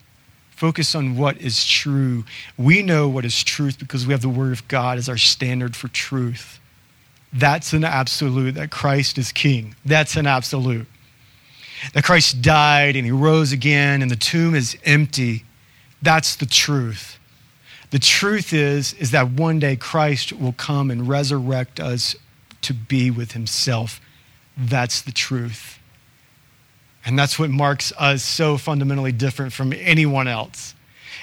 Focus 0.62 0.94
on 0.94 1.18
what 1.18 1.42
is 1.42 1.66
true. 1.66 2.24
We 2.56 2.84
know 2.84 3.10
what 3.10 3.26
is 3.26 3.44
truth 3.44 3.80
because 3.80 4.06
we 4.06 4.14
have 4.14 4.22
the 4.22 4.30
Word 4.30 4.52
of 4.52 4.68
God 4.68 5.00
as 5.00 5.10
our 5.10 5.18
standard 5.18 5.76
for 5.76 5.88
truth. 5.88 6.60
That's 7.34 7.74
an 7.74 7.84
absolute, 7.84 8.54
that 8.54 8.70
Christ 8.70 9.18
is 9.18 9.32
King. 9.32 9.74
That's 9.84 10.16
an 10.18 10.28
absolute. 10.28 10.86
That 11.96 12.04
Christ 12.04 12.44
died 12.44 12.96
and 12.96 13.08
he 13.08 13.12
rose 13.12 13.52
again 13.52 14.04
and 14.04 14.12
the 14.12 14.16
tomb 14.16 14.54
is 14.54 14.78
empty. 14.86 15.46
That's 16.00 16.36
the 16.36 16.46
truth. 16.46 17.18
The 17.90 17.98
truth 17.98 18.54
is, 18.54 18.94
is 18.94 19.10
that 19.10 19.32
one 19.32 19.58
day 19.58 19.76
Christ 19.76 20.32
will 20.32 20.54
come 20.54 20.92
and 20.92 21.10
resurrect 21.10 21.80
us 21.80 22.16
to 22.62 22.76
be 22.76 23.10
with 23.10 23.32
himself. 23.32 24.00
That's 24.56 25.02
the 25.02 25.12
truth. 25.12 25.80
And 27.06 27.18
that's 27.18 27.40
what 27.40 27.50
marks 27.50 27.92
us 27.98 28.24
so 28.24 28.58
fundamentally 28.58 29.12
different 29.12 29.54
from 29.54 29.74
anyone 29.74 30.28
else. 30.28 30.76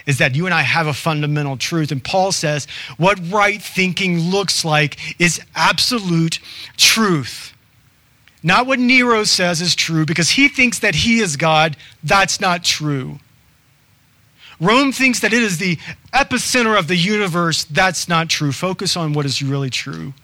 Is 0.06 0.18
that 0.18 0.34
you 0.34 0.46
and 0.46 0.54
I 0.54 0.62
have 0.62 0.86
a 0.86 0.94
fundamental 0.94 1.56
truth. 1.56 1.92
And 1.92 2.02
Paul 2.02 2.32
says 2.32 2.66
what 2.96 3.18
right 3.30 3.62
thinking 3.62 4.18
looks 4.18 4.64
like 4.64 5.20
is 5.20 5.40
absolute 5.54 6.40
truth. 6.76 7.54
Not 8.42 8.66
what 8.66 8.78
Nero 8.78 9.24
says 9.24 9.60
is 9.60 9.74
true 9.74 10.06
because 10.06 10.30
he 10.30 10.48
thinks 10.48 10.78
that 10.78 10.94
he 10.94 11.20
is 11.20 11.36
God. 11.36 11.76
That's 12.02 12.40
not 12.40 12.64
true. 12.64 13.18
Rome 14.60 14.92
thinks 14.92 15.20
that 15.20 15.32
it 15.32 15.42
is 15.42 15.58
the 15.58 15.76
epicenter 16.12 16.78
of 16.78 16.88
the 16.88 16.96
universe. 16.96 17.64
That's 17.64 18.08
not 18.08 18.28
true. 18.28 18.52
Focus 18.52 18.96
on 18.96 19.12
what 19.12 19.26
is 19.26 19.42
really 19.42 19.70
true. 19.70 20.14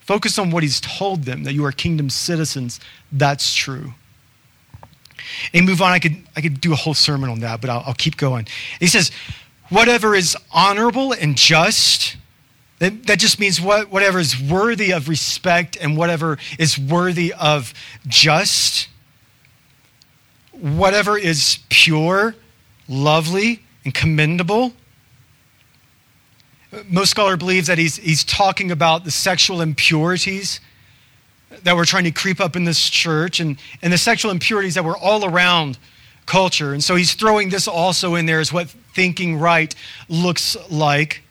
Focus 0.00 0.38
on 0.38 0.50
what 0.50 0.62
he's 0.62 0.80
told 0.80 1.24
them 1.24 1.44
that 1.44 1.52
you 1.52 1.64
are 1.64 1.72
kingdom 1.72 2.10
citizens. 2.10 2.80
That's 3.12 3.54
true. 3.54 3.94
And 5.52 5.66
move 5.66 5.82
on. 5.82 5.92
I 5.92 5.98
could, 5.98 6.16
I 6.36 6.40
could 6.40 6.60
do 6.60 6.72
a 6.72 6.76
whole 6.76 6.94
sermon 6.94 7.30
on 7.30 7.40
that, 7.40 7.60
but 7.60 7.70
I'll, 7.70 7.82
I'll 7.86 7.94
keep 7.94 8.16
going. 8.16 8.46
He 8.80 8.86
says, 8.86 9.10
whatever 9.68 10.14
is 10.14 10.36
honorable 10.52 11.12
and 11.12 11.36
just, 11.36 12.16
that, 12.78 13.06
that 13.06 13.18
just 13.18 13.38
means 13.38 13.60
what, 13.60 13.90
whatever 13.90 14.18
is 14.18 14.40
worthy 14.40 14.92
of 14.92 15.08
respect 15.08 15.76
and 15.80 15.96
whatever 15.96 16.38
is 16.58 16.78
worthy 16.78 17.32
of 17.34 17.72
just, 18.06 18.88
whatever 20.52 21.16
is 21.16 21.58
pure, 21.70 22.34
lovely, 22.88 23.62
and 23.84 23.94
commendable. 23.94 24.72
Most 26.88 27.10
scholar 27.10 27.36
believes 27.36 27.66
that 27.66 27.78
he's, 27.78 27.96
he's 27.96 28.24
talking 28.24 28.70
about 28.70 29.04
the 29.04 29.10
sexual 29.10 29.60
impurities 29.60 30.60
that 31.64 31.76
were 31.76 31.84
trying 31.84 32.04
to 32.04 32.10
creep 32.10 32.40
up 32.40 32.56
in 32.56 32.64
this 32.64 32.88
church 32.88 33.40
and, 33.40 33.58
and 33.82 33.92
the 33.92 33.98
sexual 33.98 34.30
impurities 34.30 34.74
that 34.74 34.84
were 34.84 34.96
all 34.96 35.24
around 35.24 35.78
culture. 36.26 36.72
And 36.72 36.82
so 36.82 36.94
he's 36.94 37.14
throwing 37.14 37.50
this 37.50 37.68
also 37.68 38.14
in 38.14 38.26
there 38.26 38.40
as 38.40 38.52
what 38.52 38.68
thinking 38.94 39.38
right 39.38 39.74
looks 40.08 40.56
like 40.70 41.22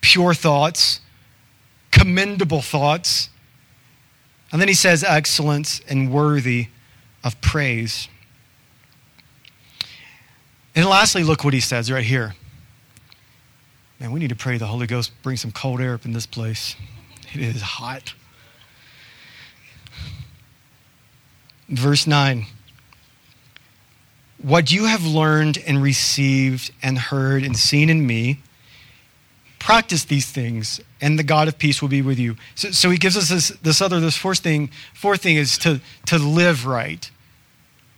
pure 0.00 0.34
thoughts, 0.34 1.00
commendable 1.90 2.62
thoughts. 2.62 3.30
And 4.52 4.60
then 4.60 4.68
he 4.68 4.74
says, 4.74 5.04
excellence 5.04 5.80
and 5.88 6.12
worthy 6.12 6.68
of 7.24 7.40
praise. 7.40 8.08
And 10.74 10.86
lastly, 10.86 11.24
look 11.24 11.44
what 11.44 11.54
he 11.54 11.60
says 11.60 11.90
right 11.90 12.04
here. 12.04 12.34
Man, 13.98 14.12
we 14.12 14.20
need 14.20 14.28
to 14.28 14.36
pray 14.36 14.58
the 14.58 14.66
Holy 14.66 14.86
Ghost 14.86 15.10
bring 15.22 15.36
some 15.36 15.50
cold 15.50 15.80
air 15.80 15.94
up 15.94 16.04
in 16.04 16.12
this 16.12 16.26
place. 16.26 16.76
It 17.34 17.40
is 17.40 17.60
hot. 17.60 18.14
Verse 21.68 22.06
9 22.06 22.46
What 24.40 24.72
you 24.72 24.86
have 24.86 25.04
learned 25.04 25.58
and 25.66 25.82
received 25.82 26.72
and 26.82 26.98
heard 26.98 27.42
and 27.42 27.56
seen 27.56 27.90
in 27.90 28.06
me, 28.06 28.40
practice 29.58 30.04
these 30.04 30.30
things, 30.30 30.80
and 31.00 31.18
the 31.18 31.22
God 31.22 31.48
of 31.48 31.58
peace 31.58 31.82
will 31.82 31.88
be 31.88 32.02
with 32.02 32.18
you. 32.18 32.36
So, 32.54 32.70
so 32.70 32.90
he 32.90 32.98
gives 32.98 33.16
us 33.16 33.28
this, 33.28 33.48
this 33.62 33.80
other, 33.80 34.00
this 34.00 34.16
fourth 34.16 34.38
thing. 34.38 34.70
Fourth 34.94 35.22
thing 35.22 35.36
is 35.36 35.58
to, 35.58 35.80
to 36.06 36.18
live 36.18 36.66
right. 36.66 37.10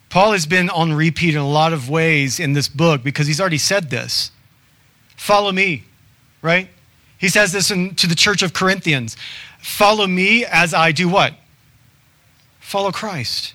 Paul 0.08 0.32
has 0.32 0.44
been 0.44 0.68
on 0.70 0.92
repeat 0.92 1.34
in 1.34 1.40
a 1.40 1.48
lot 1.48 1.72
of 1.72 1.88
ways 1.88 2.40
in 2.40 2.52
this 2.52 2.68
book 2.68 3.04
because 3.04 3.28
he's 3.28 3.40
already 3.40 3.58
said 3.58 3.90
this. 3.90 4.32
Follow 5.16 5.52
me, 5.52 5.84
right? 6.42 6.68
He 7.16 7.28
says 7.28 7.52
this 7.52 7.70
in, 7.70 7.94
to 7.96 8.06
the 8.06 8.14
church 8.14 8.42
of 8.42 8.52
Corinthians 8.52 9.16
Follow 9.60 10.06
me 10.06 10.44
as 10.46 10.72
I 10.72 10.90
do 10.90 11.06
what? 11.08 11.34
Follow 12.60 12.90
Christ. 12.90 13.52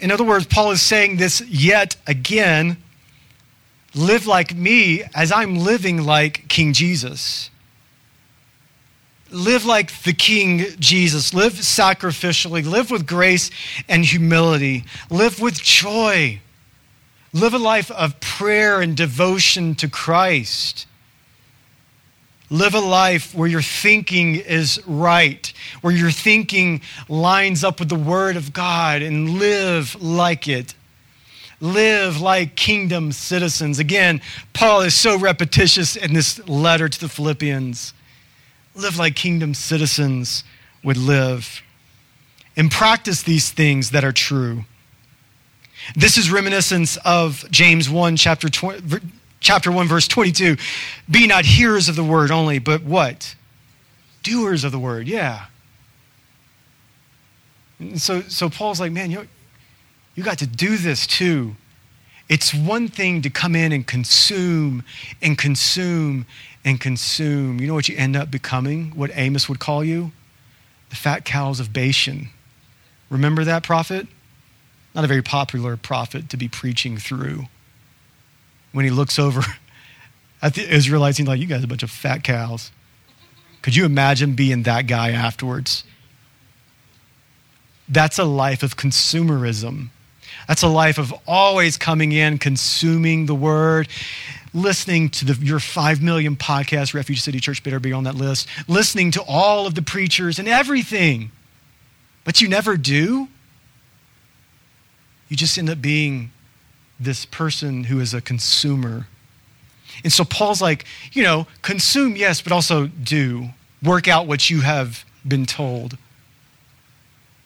In 0.00 0.10
other 0.10 0.24
words, 0.24 0.46
Paul 0.46 0.70
is 0.70 0.82
saying 0.82 1.16
this 1.16 1.40
yet 1.42 1.96
again 2.06 2.76
live 3.94 4.26
like 4.26 4.54
me 4.54 5.02
as 5.14 5.32
I'm 5.32 5.56
living 5.56 6.04
like 6.04 6.48
King 6.48 6.72
Jesus. 6.72 7.50
Live 9.30 9.64
like 9.66 9.92
the 10.02 10.12
King 10.12 10.64
Jesus. 10.78 11.34
Live 11.34 11.54
sacrificially. 11.54 12.64
Live 12.64 12.90
with 12.90 13.06
grace 13.06 13.50
and 13.88 14.04
humility. 14.04 14.84
Live 15.10 15.40
with 15.40 15.62
joy. 15.62 16.40
Live 17.32 17.52
a 17.52 17.58
life 17.58 17.90
of 17.90 18.18
prayer 18.20 18.80
and 18.80 18.96
devotion 18.96 19.74
to 19.76 19.88
Christ. 19.88 20.87
Live 22.50 22.74
a 22.74 22.80
life 22.80 23.34
where 23.34 23.48
your 23.48 23.62
thinking 23.62 24.36
is 24.36 24.80
right, 24.86 25.52
where 25.82 25.92
your 25.92 26.10
thinking 26.10 26.80
lines 27.08 27.62
up 27.62 27.78
with 27.78 27.90
the 27.90 27.94
Word 27.94 28.36
of 28.36 28.52
God, 28.54 29.02
and 29.02 29.38
live 29.38 30.00
like 30.00 30.48
it. 30.48 30.74
Live 31.60 32.20
like 32.20 32.56
kingdom 32.56 33.12
citizens. 33.12 33.78
Again, 33.78 34.22
Paul 34.54 34.80
is 34.82 34.94
so 34.94 35.18
repetitious 35.18 35.96
in 35.96 36.14
this 36.14 36.46
letter 36.48 36.88
to 36.88 37.00
the 37.00 37.08
Philippians. 37.08 37.92
Live 38.74 38.96
like 38.96 39.14
kingdom 39.14 39.54
citizens 39.54 40.44
would 40.82 40.96
live. 40.96 41.62
And 42.56 42.70
practice 42.70 43.22
these 43.22 43.50
things 43.50 43.90
that 43.90 44.04
are 44.04 44.12
true. 44.12 44.64
This 45.94 46.16
is 46.16 46.30
reminiscence 46.30 46.96
of 46.98 47.44
James 47.50 47.90
1, 47.90 48.16
chapter 48.16 48.48
20, 48.48 49.00
chapter 49.40 49.70
1, 49.70 49.88
verse 49.88 50.08
22. 50.08 50.56
Be 51.10 51.26
not 51.26 51.44
hearers 51.44 51.88
of 51.88 51.96
the 51.96 52.04
word 52.04 52.30
only, 52.30 52.58
but 52.58 52.82
what? 52.82 53.34
Doers 54.22 54.64
of 54.64 54.72
the 54.72 54.78
word, 54.78 55.06
yeah. 55.06 55.46
And 57.78 58.00
so, 58.00 58.22
so 58.22 58.50
Paul's 58.50 58.80
like, 58.80 58.92
man, 58.92 59.10
you, 59.10 59.26
you 60.14 60.22
got 60.22 60.38
to 60.38 60.46
do 60.46 60.76
this 60.76 61.06
too. 61.06 61.54
It's 62.28 62.52
one 62.52 62.88
thing 62.88 63.22
to 63.22 63.30
come 63.30 63.54
in 63.54 63.72
and 63.72 63.86
consume 63.86 64.84
and 65.22 65.38
consume 65.38 66.26
and 66.64 66.78
consume. 66.78 67.60
You 67.60 67.66
know 67.66 67.74
what 67.74 67.88
you 67.88 67.96
end 67.96 68.16
up 68.16 68.30
becoming? 68.30 68.90
What 68.90 69.10
Amos 69.14 69.48
would 69.48 69.60
call 69.60 69.82
you? 69.82 70.12
The 70.90 70.96
fat 70.96 71.24
cows 71.24 71.60
of 71.60 71.72
Bashan. 71.72 72.28
Remember 73.08 73.44
that 73.44 73.62
prophet? 73.62 74.06
Not 74.94 75.04
a 75.04 75.06
very 75.06 75.22
popular 75.22 75.76
prophet 75.76 76.28
to 76.30 76.36
be 76.36 76.48
preaching 76.48 76.98
through 76.98 77.46
when 78.72 78.84
he 78.84 78.90
looks 78.90 79.18
over 79.18 79.42
at 80.42 80.54
the 80.54 80.68
Israelites, 80.68 81.18
he's 81.18 81.26
like, 81.26 81.40
You 81.40 81.46
guys 81.46 81.62
are 81.62 81.66
a 81.66 81.68
bunch 81.68 81.82
of 81.82 81.90
fat 81.90 82.22
cows. 82.24 82.70
Could 83.62 83.74
you 83.74 83.84
imagine 83.84 84.34
being 84.34 84.62
that 84.64 84.86
guy 84.86 85.10
afterwards? 85.10 85.84
That's 87.88 88.18
a 88.18 88.24
life 88.24 88.62
of 88.62 88.76
consumerism. 88.76 89.88
That's 90.46 90.62
a 90.62 90.68
life 90.68 90.98
of 90.98 91.12
always 91.26 91.76
coming 91.76 92.12
in, 92.12 92.38
consuming 92.38 93.26
the 93.26 93.34
word, 93.34 93.88
listening 94.54 95.08
to 95.10 95.24
the, 95.24 95.44
your 95.44 95.58
5 95.58 96.02
million 96.02 96.36
podcasts. 96.36 96.94
Refuge 96.94 97.20
City 97.20 97.40
Church 97.40 97.62
better 97.62 97.80
be 97.80 97.92
on 97.92 98.04
that 98.04 98.14
list. 98.14 98.48
Listening 98.68 99.10
to 99.12 99.22
all 99.22 99.66
of 99.66 99.74
the 99.74 99.82
preachers 99.82 100.38
and 100.38 100.48
everything. 100.48 101.30
But 102.24 102.40
you 102.40 102.48
never 102.48 102.76
do. 102.76 103.28
You 105.28 105.36
just 105.36 105.58
end 105.58 105.68
up 105.68 105.80
being 105.82 106.30
this 106.98 107.24
person 107.24 107.84
who 107.84 108.00
is 108.00 108.14
a 108.14 108.20
consumer. 108.20 109.06
And 110.04 110.12
so 110.12 110.24
Paul's 110.24 110.60
like, 110.60 110.84
you 111.12 111.22
know, 111.22 111.46
consume, 111.62 112.16
yes, 112.16 112.40
but 112.40 112.52
also 112.52 112.86
do. 112.86 113.50
Work 113.82 114.08
out 114.08 114.26
what 114.26 114.50
you 114.50 114.62
have 114.62 115.04
been 115.26 115.46
told. 115.46 115.96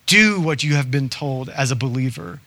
Do 0.06 0.40
what 0.40 0.64
you 0.64 0.74
have 0.74 0.90
been 0.90 1.08
told 1.08 1.48
as 1.48 1.70
a 1.70 1.76
believer. 1.76 2.40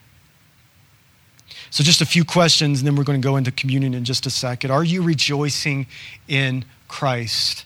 So, 1.70 1.84
just 1.84 2.02
a 2.02 2.06
few 2.06 2.24
questions, 2.24 2.80
and 2.80 2.88
then 2.88 2.96
we're 2.96 3.04
going 3.04 3.22
to 3.22 3.26
go 3.26 3.36
into 3.36 3.52
communion 3.52 3.94
in 3.94 4.06
just 4.06 4.26
a 4.26 4.30
second. 4.30 4.72
Are 4.72 4.84
you 4.84 5.02
rejoicing 5.02 5.88
in 6.28 6.64
Christ? 6.88 7.66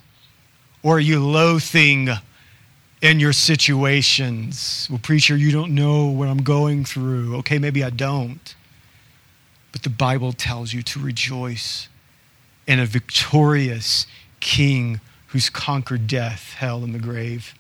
Or 0.84 0.98
are 0.98 1.00
you 1.00 1.20
loathing 1.20 2.10
in 3.02 3.20
your 3.20 3.34
situations? 3.34 4.88
Well, 4.90 5.00
preacher, 5.02 5.36
you 5.36 5.52
don't 5.52 5.76
know 5.76 6.06
what 6.06 6.28
I'm 6.28 6.44
going 6.44 6.86
through. 6.86 7.38
Okay, 7.38 7.60
maybe 7.60 7.84
I 7.84 7.90
don't. 7.90 8.56
But 9.72 9.84
the 9.84 9.90
Bible 9.90 10.34
tells 10.34 10.74
you 10.74 10.82
to 10.84 11.00
rejoice 11.00 11.88
in 12.66 12.80
a 12.80 12.86
victorious 12.86 14.08
king 14.40 15.00
who's 15.28 15.50
conquered 15.50 16.08
death, 16.08 16.54
hell, 16.54 16.84
and 16.84 16.94
the 16.94 17.00
grave. 17.00 17.54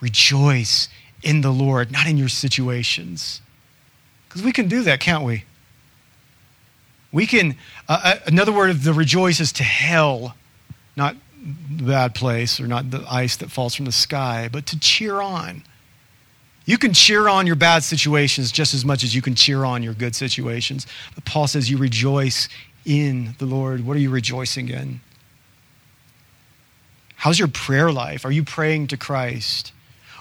Rejoice 0.00 0.88
in 1.22 1.40
the 1.40 1.50
Lord, 1.50 1.90
not 1.90 2.06
in 2.06 2.16
your 2.16 2.28
situations. 2.28 3.40
Because 4.28 4.42
we 4.42 4.52
can 4.52 4.68
do 4.68 4.82
that, 4.82 5.00
can't 5.00 5.24
we? 5.24 5.44
We 7.10 7.26
can, 7.26 7.56
uh, 7.88 8.00
uh, 8.04 8.14
another 8.26 8.52
word 8.52 8.70
of 8.70 8.84
the 8.84 8.92
rejoice 8.92 9.40
is 9.40 9.52
to 9.52 9.64
hell, 9.64 10.34
not 10.96 11.16
the 11.42 11.84
bad 11.84 12.14
place 12.14 12.60
or 12.60 12.66
not 12.66 12.90
the 12.90 13.04
ice 13.08 13.36
that 13.36 13.50
falls 13.50 13.74
from 13.74 13.86
the 13.86 13.92
sky, 13.92 14.48
but 14.50 14.66
to 14.66 14.78
cheer 14.78 15.20
on. 15.20 15.62
You 16.68 16.76
can 16.76 16.92
cheer 16.92 17.30
on 17.30 17.46
your 17.46 17.56
bad 17.56 17.82
situations 17.82 18.52
just 18.52 18.74
as 18.74 18.84
much 18.84 19.02
as 19.02 19.14
you 19.14 19.22
can 19.22 19.34
cheer 19.34 19.64
on 19.64 19.82
your 19.82 19.94
good 19.94 20.14
situations. 20.14 20.86
But 21.14 21.24
Paul 21.24 21.46
says 21.46 21.70
you 21.70 21.78
rejoice 21.78 22.46
in 22.84 23.34
the 23.38 23.46
Lord. 23.46 23.86
What 23.86 23.96
are 23.96 24.00
you 24.00 24.10
rejoicing 24.10 24.68
in? 24.68 25.00
How's 27.16 27.38
your 27.38 27.48
prayer 27.48 27.90
life? 27.90 28.26
Are 28.26 28.30
you 28.30 28.44
praying 28.44 28.88
to 28.88 28.98
Christ? 28.98 29.72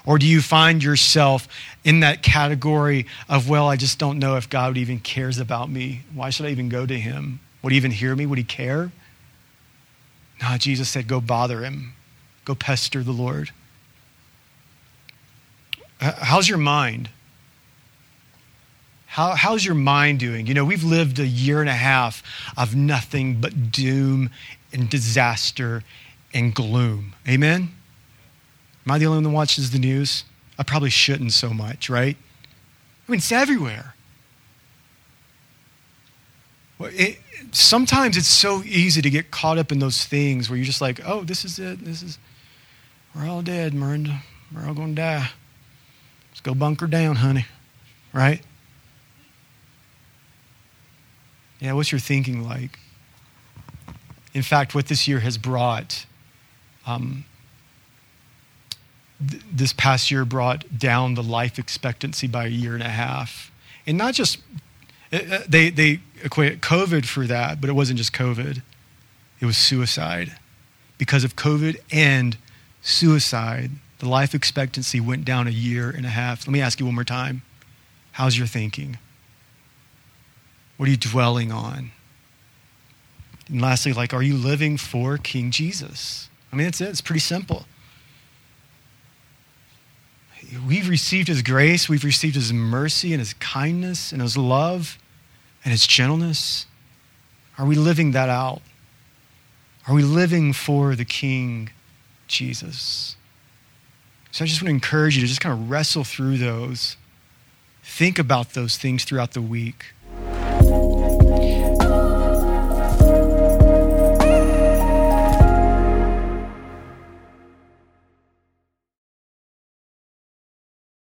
Or 0.05 0.17
do 0.17 0.25
you 0.25 0.39
find 0.39 0.81
yourself 0.81 1.49
in 1.83 1.99
that 1.99 2.23
category 2.23 3.07
of, 3.27 3.49
well, 3.49 3.67
I 3.67 3.75
just 3.75 3.99
don't 3.99 4.17
know 4.17 4.37
if 4.37 4.49
God 4.49 4.77
even 4.77 5.01
cares 5.01 5.39
about 5.39 5.69
me? 5.69 6.03
Why 6.13 6.29
should 6.29 6.45
I 6.45 6.51
even 6.51 6.69
go 6.69 6.85
to 6.85 6.97
him? 6.97 7.41
Would 7.61 7.73
he 7.73 7.77
even 7.77 7.91
hear 7.91 8.15
me? 8.15 8.25
Would 8.25 8.37
he 8.37 8.45
care? 8.45 8.93
No, 10.41 10.55
Jesus 10.57 10.87
said, 10.87 11.09
go 11.09 11.19
bother 11.19 11.59
him, 11.65 11.91
go 12.45 12.55
pester 12.55 13.03
the 13.03 13.11
Lord. 13.11 13.51
How's 15.99 16.47
your 16.47 16.57
mind? 16.57 17.09
How, 19.07 19.35
how's 19.35 19.65
your 19.65 19.75
mind 19.75 20.19
doing? 20.19 20.45
You 20.45 20.53
know, 20.53 20.65
we've 20.65 20.83
lived 20.83 21.17
a 21.17 21.25
year 21.25 21.59
and 21.59 21.69
a 21.69 21.73
half 21.73 22.21
of 22.55 22.75
nothing 22.75 23.41
but 23.41 23.71
doom 23.71 24.29
and 24.71 24.89
disaster 24.89 25.83
and 26.33 26.53
gloom. 26.53 27.15
Amen? 27.27 27.71
Am 28.85 28.91
I 28.91 28.99
the 28.99 29.05
only 29.05 29.17
one 29.17 29.23
that 29.23 29.29
watches 29.31 29.71
the 29.71 29.79
news? 29.79 30.23
I 30.59 30.63
probably 30.63 30.91
shouldn't 30.91 31.31
so 31.31 31.49
much, 31.49 31.89
right? 31.89 32.15
I 32.15 33.11
mean, 33.11 33.17
it's 33.17 33.31
everywhere. 33.31 33.95
Well, 36.77 36.91
it, 36.93 37.17
sometimes 37.51 38.17
it's 38.17 38.27
so 38.27 38.61
easy 38.63 39.01
to 39.01 39.09
get 39.09 39.31
caught 39.31 39.57
up 39.57 39.71
in 39.71 39.79
those 39.79 40.05
things 40.05 40.49
where 40.49 40.57
you're 40.57 40.65
just 40.65 40.81
like, 40.81 40.99
oh, 41.03 41.23
this 41.23 41.43
is 41.43 41.57
it. 41.57 41.83
This 41.83 42.03
is, 42.03 42.19
we're 43.15 43.27
all 43.27 43.41
dead, 43.41 43.73
Miranda. 43.73 44.21
We're 44.53 44.67
all 44.67 44.75
going 44.75 44.95
to 44.95 45.01
die. 45.01 45.29
Let's 46.37 46.43
go 46.43 46.53
bunker 46.53 46.85
down, 46.85 47.15
honey. 47.15 47.47
Right? 48.13 48.43
Yeah, 51.59 51.73
what's 51.73 51.91
your 51.91 51.97
thinking 51.97 52.47
like? 52.47 52.77
In 54.35 54.43
fact, 54.43 54.75
what 54.75 54.85
this 54.85 55.07
year 55.07 55.21
has 55.21 55.39
brought, 55.39 56.05
um, 56.85 57.25
th- 59.27 59.41
this 59.51 59.73
past 59.73 60.11
year 60.11 60.25
brought 60.25 60.77
down 60.77 61.15
the 61.15 61.23
life 61.23 61.57
expectancy 61.57 62.27
by 62.27 62.45
a 62.45 62.49
year 62.49 62.75
and 62.75 62.83
a 62.83 62.89
half. 62.89 63.51
And 63.87 63.97
not 63.97 64.13
just, 64.13 64.37
uh, 65.11 65.17
uh 65.31 65.39
they, 65.49 65.71
they 65.71 66.01
equate 66.23 66.61
COVID 66.61 67.07
for 67.07 67.25
that, 67.25 67.59
but 67.59 67.67
it 67.67 67.73
wasn't 67.73 67.97
just 67.97 68.13
COVID, 68.13 68.61
it 69.39 69.45
was 69.47 69.57
suicide. 69.57 70.37
because 70.99 71.23
of 71.23 71.35
COVID 71.35 71.77
and 71.91 72.37
suicide, 72.83 73.71
the 73.99 74.07
life 74.07 74.35
expectancy 74.35 74.99
went 74.99 75.25
down 75.25 75.47
a 75.47 75.51
year 75.51 75.89
and 75.89 76.05
a 76.05 76.09
half. 76.09 76.45
Let 76.47 76.53
me 76.53 76.61
ask 76.61 76.79
you 76.79 76.85
one 76.85 76.95
more 76.95 77.03
time. 77.03 77.41
How's 78.13 78.37
your 78.37 78.47
thinking? 78.47 78.97
What 80.77 80.87
are 80.87 80.91
you 80.91 80.97
dwelling 80.97 81.51
on? 81.51 81.91
And 83.49 83.61
lastly, 83.61 83.93
like, 83.93 84.13
are 84.13 84.21
you 84.21 84.35
living 84.35 84.77
for 84.77 85.17
King 85.17 85.51
Jesus? 85.51 86.29
I 86.51 86.55
mean, 86.55 86.65
that's 86.65 86.81
it. 86.81 86.89
It's 86.89 87.01
pretty 87.01 87.19
simple. 87.19 87.65
We've 90.65 90.87
received 90.87 91.27
his 91.27 91.41
grace, 91.41 91.89
we've 91.89 92.05
received 92.05 92.35
his 92.35 92.53
mercy 92.53 93.11
and 93.11 93.19
his 93.19 93.33
kindness 93.33 94.13
and 94.13 94.21
his 94.21 94.37
love 94.37 94.97
and 95.65 95.73
his 95.73 95.85
gentleness. 95.85 96.67
Are 97.57 97.65
we 97.65 97.75
living 97.75 98.11
that 98.11 98.29
out? 98.29 98.61
Are 99.87 99.93
we 99.93 100.03
living 100.03 100.53
for 100.53 100.95
the 100.95 101.03
King 101.03 101.69
Jesus? 102.27 103.16
So 104.37 104.45
I 104.45 104.47
just 104.47 104.61
want 104.61 104.67
to 104.67 104.75
encourage 104.75 105.15
you 105.15 105.21
to 105.21 105.27
just 105.27 105.41
kind 105.41 105.51
of 105.51 105.67
wrestle 105.67 106.03
through 106.03 106.37
those. 106.37 106.95
Think 107.81 108.19
about 108.19 108.53
those 108.53 108.77
things 108.77 109.03
throughout 109.03 109.31
the 109.31 109.41
week. 109.41 109.95